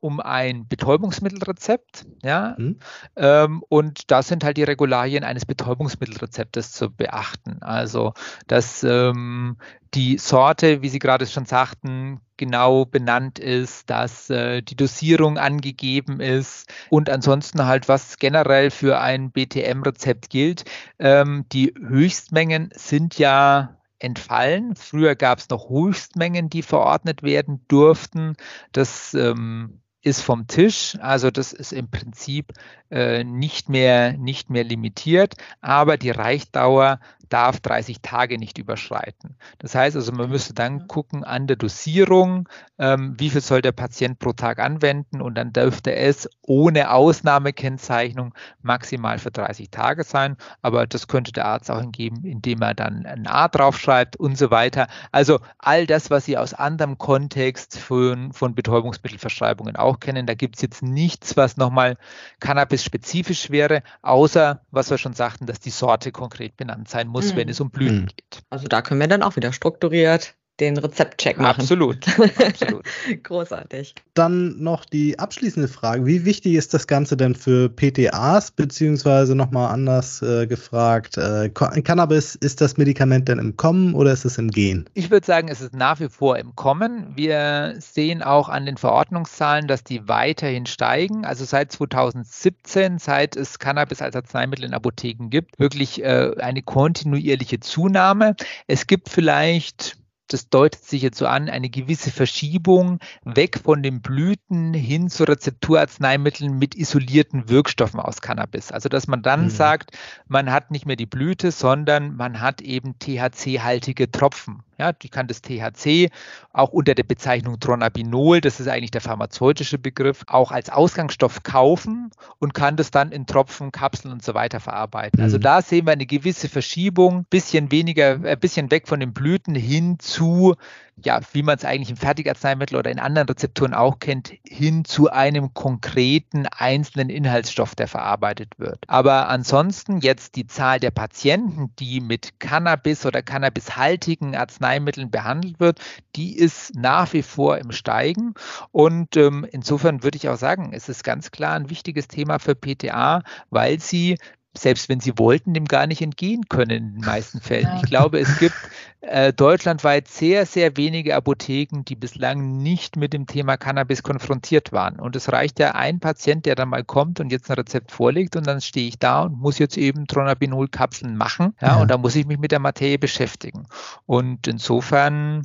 um 0.00 0.20
ein 0.20 0.68
Betäubungsmittelrezept. 0.68 2.06
Ja? 2.22 2.54
Mhm. 2.58 2.78
Ähm, 3.16 3.62
und 3.68 4.10
da 4.10 4.22
sind 4.22 4.44
halt 4.44 4.56
die 4.56 4.64
Regularien 4.64 5.24
eines 5.24 5.46
Betäubungsmittelrezeptes 5.46 6.72
zu 6.72 6.90
beachten. 6.90 7.62
Also, 7.62 8.12
dass 8.46 8.84
ähm, 8.84 9.56
die 9.94 10.18
Sorte, 10.18 10.82
wie 10.82 10.88
Sie 10.88 10.98
gerade 10.98 11.26
schon 11.26 11.46
sagten, 11.46 12.20
genau 12.36 12.84
benannt 12.84 13.38
ist, 13.38 13.88
dass 13.88 14.28
äh, 14.30 14.62
die 14.62 14.76
Dosierung 14.76 15.38
angegeben 15.38 16.20
ist 16.20 16.70
und 16.90 17.08
ansonsten 17.08 17.64
halt, 17.64 17.88
was 17.88 18.18
generell 18.18 18.70
für 18.70 19.00
ein 19.00 19.30
BTM-Rezept 19.30 20.28
gilt. 20.30 20.64
Ähm, 20.98 21.46
die 21.52 21.72
Höchstmengen 21.78 22.70
sind 22.74 23.18
ja 23.18 23.76
entfallen. 23.98 24.76
Früher 24.76 25.14
gab 25.14 25.38
es 25.38 25.48
noch 25.48 25.70
Höchstmengen, 25.70 26.50
die 26.50 26.62
verordnet 26.62 27.22
werden 27.22 27.64
durften. 27.68 28.36
Das 28.72 29.14
ähm, 29.14 29.80
ist 30.06 30.22
vom 30.22 30.46
Tisch. 30.46 30.96
Also 31.00 31.32
das 31.32 31.52
ist 31.52 31.72
im 31.72 31.90
Prinzip 31.90 32.52
äh, 32.92 33.24
nicht, 33.24 33.68
mehr, 33.68 34.12
nicht 34.12 34.50
mehr 34.50 34.62
limitiert, 34.62 35.34
aber 35.60 35.96
die 35.96 36.10
Reichdauer 36.10 37.00
darf 37.28 37.58
30 37.60 38.02
Tage 38.02 38.38
nicht 38.38 38.58
überschreiten. 38.58 39.36
Das 39.58 39.74
heißt 39.74 39.96
also, 39.96 40.12
man 40.12 40.30
müsste 40.30 40.54
dann 40.54 40.86
gucken 40.86 41.24
an 41.24 41.46
der 41.46 41.56
Dosierung, 41.56 42.48
ähm, 42.78 43.14
wie 43.18 43.30
viel 43.30 43.40
soll 43.40 43.62
der 43.62 43.72
Patient 43.72 44.18
pro 44.20 44.32
Tag 44.32 44.58
anwenden 44.58 45.20
und 45.20 45.34
dann 45.34 45.52
dürfte 45.52 45.94
es 45.94 46.28
ohne 46.42 46.92
Ausnahmekennzeichnung 46.92 48.34
maximal 48.62 49.18
für 49.18 49.30
30 49.30 49.70
Tage 49.70 50.04
sein. 50.04 50.36
Aber 50.62 50.86
das 50.86 51.08
könnte 51.08 51.32
der 51.32 51.46
Arzt 51.46 51.70
auch 51.70 51.80
hingeben, 51.80 52.24
indem 52.24 52.62
er 52.62 52.74
dann 52.74 53.06
ein 53.06 53.26
A 53.26 53.48
draufschreibt 53.48 54.16
und 54.16 54.38
so 54.38 54.50
weiter. 54.50 54.86
Also 55.10 55.40
all 55.58 55.86
das, 55.86 56.10
was 56.10 56.26
Sie 56.26 56.38
aus 56.38 56.54
anderem 56.54 56.98
Kontext 56.98 57.78
von, 57.78 58.32
von 58.32 58.54
Betäubungsmittelverschreibungen 58.54 59.76
auch 59.76 59.95
kennen, 59.96 60.26
da 60.26 60.34
gibt 60.34 60.56
es 60.56 60.62
jetzt 60.62 60.82
nichts, 60.82 61.36
was 61.36 61.56
nochmal 61.56 61.96
Cannabis-spezifisch 62.40 63.50
wäre, 63.50 63.82
außer, 64.02 64.64
was 64.70 64.90
wir 64.90 64.98
schon 64.98 65.14
sagten, 65.14 65.46
dass 65.46 65.60
die 65.60 65.70
Sorte 65.70 66.12
konkret 66.12 66.56
benannt 66.56 66.88
sein 66.88 67.08
muss 67.08 67.16
muss, 67.16 67.32
mhm. 67.32 67.36
wenn 67.36 67.48
es 67.48 67.60
um 67.60 67.70
Blüten 67.70 68.02
mhm. 68.02 68.06
geht. 68.06 68.42
Also 68.50 68.68
da 68.68 68.82
können 68.82 69.00
wir 69.00 69.08
dann 69.08 69.22
auch 69.22 69.36
wieder 69.36 69.52
strukturiert 69.52 70.34
den 70.60 70.78
Rezeptcheck 70.78 71.38
machen. 71.38 71.60
Absolut, 71.60 72.06
absolut. 72.38 72.84
Großartig. 73.22 73.94
Dann 74.14 74.62
noch 74.62 74.84
die 74.86 75.18
abschließende 75.18 75.68
Frage. 75.68 76.06
Wie 76.06 76.24
wichtig 76.24 76.54
ist 76.54 76.72
das 76.72 76.86
Ganze 76.86 77.16
denn 77.16 77.34
für 77.34 77.68
PTAs, 77.68 78.50
beziehungsweise 78.52 79.34
nochmal 79.34 79.72
anders 79.72 80.22
äh, 80.22 80.46
gefragt, 80.46 81.18
äh, 81.18 81.50
Cannabis, 81.50 82.34
ist 82.34 82.60
das 82.60 82.78
Medikament 82.78 83.28
denn 83.28 83.38
im 83.38 83.56
Kommen 83.56 83.94
oder 83.94 84.12
ist 84.12 84.24
es 84.24 84.38
im 84.38 84.50
Gehen? 84.50 84.88
Ich 84.94 85.10
würde 85.10 85.26
sagen, 85.26 85.48
es 85.48 85.60
ist 85.60 85.74
nach 85.74 86.00
wie 86.00 86.08
vor 86.08 86.38
im 86.38 86.56
Kommen. 86.56 87.12
Wir 87.14 87.74
sehen 87.78 88.22
auch 88.22 88.48
an 88.48 88.64
den 88.64 88.78
Verordnungszahlen, 88.78 89.68
dass 89.68 89.84
die 89.84 90.08
weiterhin 90.08 90.64
steigen. 90.64 91.26
Also 91.26 91.44
seit 91.44 91.70
2017, 91.72 92.98
seit 92.98 93.36
es 93.36 93.58
Cannabis 93.58 94.00
als 94.00 94.16
Arzneimittel 94.16 94.64
in 94.64 94.74
Apotheken 94.74 95.28
gibt, 95.28 95.58
wirklich 95.58 96.02
äh, 96.02 96.32
eine 96.38 96.62
kontinuierliche 96.62 97.60
Zunahme. 97.60 98.36
Es 98.66 98.86
gibt 98.86 99.10
vielleicht 99.10 99.98
das 100.28 100.48
deutet 100.48 100.84
sich 100.84 101.02
jetzt 101.02 101.18
so 101.18 101.26
an, 101.26 101.48
eine 101.48 101.70
gewisse 101.70 102.10
Verschiebung 102.10 102.98
weg 103.24 103.60
von 103.62 103.82
den 103.82 104.02
Blüten 104.02 104.74
hin 104.74 105.08
zu 105.08 105.24
Rezepturarzneimitteln 105.24 106.58
mit 106.58 106.74
isolierten 106.74 107.48
Wirkstoffen 107.48 108.00
aus 108.00 108.20
Cannabis. 108.20 108.72
Also 108.72 108.88
dass 108.88 109.06
man 109.06 109.22
dann 109.22 109.44
mhm. 109.44 109.50
sagt, 109.50 109.96
man 110.26 110.50
hat 110.52 110.70
nicht 110.70 110.86
mehr 110.86 110.96
die 110.96 111.06
Blüte, 111.06 111.50
sondern 111.50 112.16
man 112.16 112.40
hat 112.40 112.60
eben 112.60 112.98
THC-haltige 112.98 114.10
Tropfen. 114.10 114.62
Ja, 114.78 114.92
die 114.92 115.08
kann 115.08 115.26
das 115.26 115.42
THC 115.42 116.10
auch 116.52 116.70
unter 116.70 116.94
der 116.94 117.04
Bezeichnung 117.04 117.60
Tronabinol, 117.60 118.40
das 118.40 118.60
ist 118.60 118.68
eigentlich 118.68 118.90
der 118.90 119.00
pharmazeutische 119.00 119.78
Begriff, 119.78 120.24
auch 120.26 120.50
als 120.50 120.70
Ausgangsstoff 120.70 121.42
kaufen 121.42 122.10
und 122.38 122.54
kann 122.54 122.76
das 122.76 122.90
dann 122.90 123.12
in 123.12 123.26
Tropfen, 123.26 123.72
Kapseln 123.72 124.12
und 124.12 124.24
so 124.24 124.34
weiter 124.34 124.60
verarbeiten. 124.60 125.20
Also 125.20 125.34
mhm. 125.34 125.36
Also 125.36 125.42
da 125.42 125.60
sehen 125.60 125.86
wir 125.86 125.92
eine 125.92 126.06
gewisse 126.06 126.48
Verschiebung, 126.48 127.26
bisschen 127.28 127.70
weniger, 127.70 128.12
ein 128.12 128.24
äh, 128.24 128.36
bisschen 128.40 128.70
weg 128.70 128.88
von 128.88 129.00
den 129.00 129.12
Blüten 129.12 129.54
hin 129.54 129.98
zu 129.98 130.56
ja, 131.04 131.20
wie 131.32 131.42
man 131.42 131.56
es 131.56 131.64
eigentlich 131.64 131.90
im 131.90 131.96
Fertigarzneimittel 131.96 132.78
oder 132.78 132.90
in 132.90 132.98
anderen 132.98 133.28
Rezepturen 133.28 133.74
auch 133.74 133.98
kennt, 133.98 134.32
hin 134.46 134.84
zu 134.84 135.10
einem 135.10 135.52
konkreten 135.52 136.46
einzelnen 136.46 137.10
Inhaltsstoff, 137.10 137.74
der 137.74 137.86
verarbeitet 137.86 138.58
wird. 138.58 138.78
Aber 138.86 139.28
ansonsten 139.28 139.98
jetzt 139.98 140.36
die 140.36 140.46
Zahl 140.46 140.80
der 140.80 140.90
Patienten, 140.90 141.70
die 141.78 142.00
mit 142.00 142.40
Cannabis 142.40 143.04
oder 143.04 143.22
cannabishaltigen 143.22 144.34
Arzneimitteln 144.34 144.65
behandelt 145.10 145.60
wird, 145.60 145.80
die 146.16 146.36
ist 146.36 146.74
nach 146.74 147.12
wie 147.12 147.22
vor 147.22 147.58
im 147.58 147.72
Steigen. 147.72 148.34
Und 148.72 149.16
ähm, 149.16 149.46
insofern 149.50 150.02
würde 150.02 150.16
ich 150.16 150.28
auch 150.28 150.36
sagen, 150.36 150.72
es 150.72 150.88
ist 150.88 151.04
ganz 151.04 151.30
klar 151.30 151.54
ein 151.54 151.70
wichtiges 151.70 152.08
Thema 152.08 152.38
für 152.38 152.54
PTA, 152.54 153.22
weil 153.50 153.80
sie 153.80 154.18
selbst 154.56 154.88
wenn 154.88 155.00
sie 155.00 155.18
wollten, 155.18 155.54
dem 155.54 155.66
gar 155.66 155.86
nicht 155.86 156.02
entgehen 156.02 156.48
können 156.48 156.70
in 156.70 156.94
den 156.94 157.04
meisten 157.04 157.40
Fällen. 157.40 157.68
Ich 157.76 157.88
glaube, 157.88 158.18
es 158.18 158.38
gibt 158.38 158.54
äh, 159.02 159.32
deutschlandweit 159.32 160.08
sehr, 160.08 160.46
sehr 160.46 160.76
wenige 160.76 161.14
Apotheken, 161.14 161.84
die 161.84 161.94
bislang 161.94 162.58
nicht 162.58 162.96
mit 162.96 163.12
dem 163.12 163.26
Thema 163.26 163.56
Cannabis 163.56 164.02
konfrontiert 164.02 164.72
waren. 164.72 164.98
Und 164.98 165.14
es 165.16 165.30
reicht 165.30 165.58
ja 165.58 165.72
ein 165.72 166.00
Patient, 166.00 166.44
der 166.46 166.54
dann 166.54 166.68
mal 166.68 166.84
kommt 166.84 167.20
und 167.20 167.30
jetzt 167.30 167.50
ein 167.50 167.56
Rezept 167.56 167.92
vorlegt 167.92 168.36
und 168.36 168.46
dann 168.46 168.60
stehe 168.60 168.88
ich 168.88 168.98
da 168.98 169.22
und 169.22 169.38
muss 169.38 169.58
jetzt 169.58 169.76
eben 169.76 170.06
Tronabinol-Kapseln 170.06 171.16
machen. 171.16 171.54
Ja, 171.60 171.68
ja, 171.68 171.76
Und 171.76 171.90
da 171.90 171.98
muss 171.98 172.16
ich 172.16 172.26
mich 172.26 172.38
mit 172.38 172.50
der 172.50 172.58
Materie 172.58 172.98
beschäftigen. 172.98 173.66
Und 174.06 174.46
insofern 174.48 175.42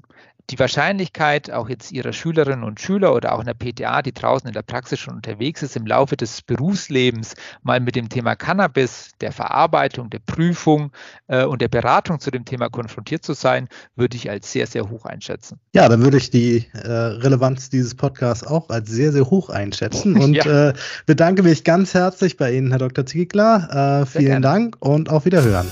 die 0.52 0.60
Wahrscheinlichkeit, 0.60 1.50
auch 1.50 1.70
jetzt 1.70 1.92
Ihrer 1.92 2.12
Schülerinnen 2.12 2.64
und 2.64 2.80
Schüler 2.80 3.16
oder 3.16 3.34
auch 3.34 3.40
in 3.40 3.46
der 3.46 3.54
PTA, 3.54 4.02
die 4.02 4.14
draußen 4.14 4.48
in 4.48 4.54
der 4.54 4.62
Praxis 4.62 5.00
schon 5.00 5.16
unterwegs 5.16 5.64
ist, 5.64 5.78
im 5.78 5.86
Laufe 5.88 6.18
des 6.18 6.42
Berufslebens 6.42 7.36
mal 7.64 7.80
mit 7.80 7.96
dem 7.96 8.10
Thema 8.10 8.36
Cannabis, 8.36 9.12
der 9.22 9.32
Verarbeitung, 9.32 10.10
der 10.10 10.20
Prüfung 10.20 10.92
äh, 11.28 11.46
und 11.46 11.62
der 11.62 11.70
Beratung 11.70 12.20
zu 12.20 12.32
dem 12.32 12.44
Thema 12.44 12.70
konfrontiert 12.70 13.24
zu 13.24 13.34
sein, 13.34 13.70
würde 13.96 14.18
ich 14.18 14.30
als 14.30 14.52
sehr, 14.52 14.68
sehr 14.68 14.90
hoch 14.90 15.06
einschätzen. 15.06 15.60
Ja, 15.74 15.88
dann 15.88 16.02
würde 16.04 16.18
ich 16.18 16.30
die 16.30 16.68
äh, 16.74 16.90
Relevanz 16.90 17.70
dieses 17.70 17.96
Podcasts 17.96 18.46
auch 18.46 18.70
als 18.70 18.90
sehr, 18.90 19.12
sehr 19.14 19.30
hoch 19.30 19.50
einschätzen 19.50 20.18
und 20.18 20.34
ja. 20.46 20.70
äh, 20.70 20.74
bedanke 21.06 21.44
mich 21.44 21.64
ganz 21.64 21.94
herzlich 21.94 22.36
bei 22.36 22.54
Ihnen, 22.54 22.72
Herr 22.72 22.80
Dr. 22.80 23.06
Ziegler. 23.06 24.02
Äh, 24.02 24.06
vielen 24.06 24.42
Dank 24.42 24.76
und 24.80 25.10
auf 25.10 25.26
Wiederhören. 25.26 25.68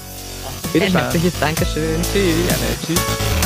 Bitte 0.72 0.86
Ein 0.86 0.92
herzliches 0.92 1.40
Dankeschön. 1.40 2.02
Tschüss. 2.02 2.48
Gerne. 2.48 2.66
Tschüss. 2.86 3.39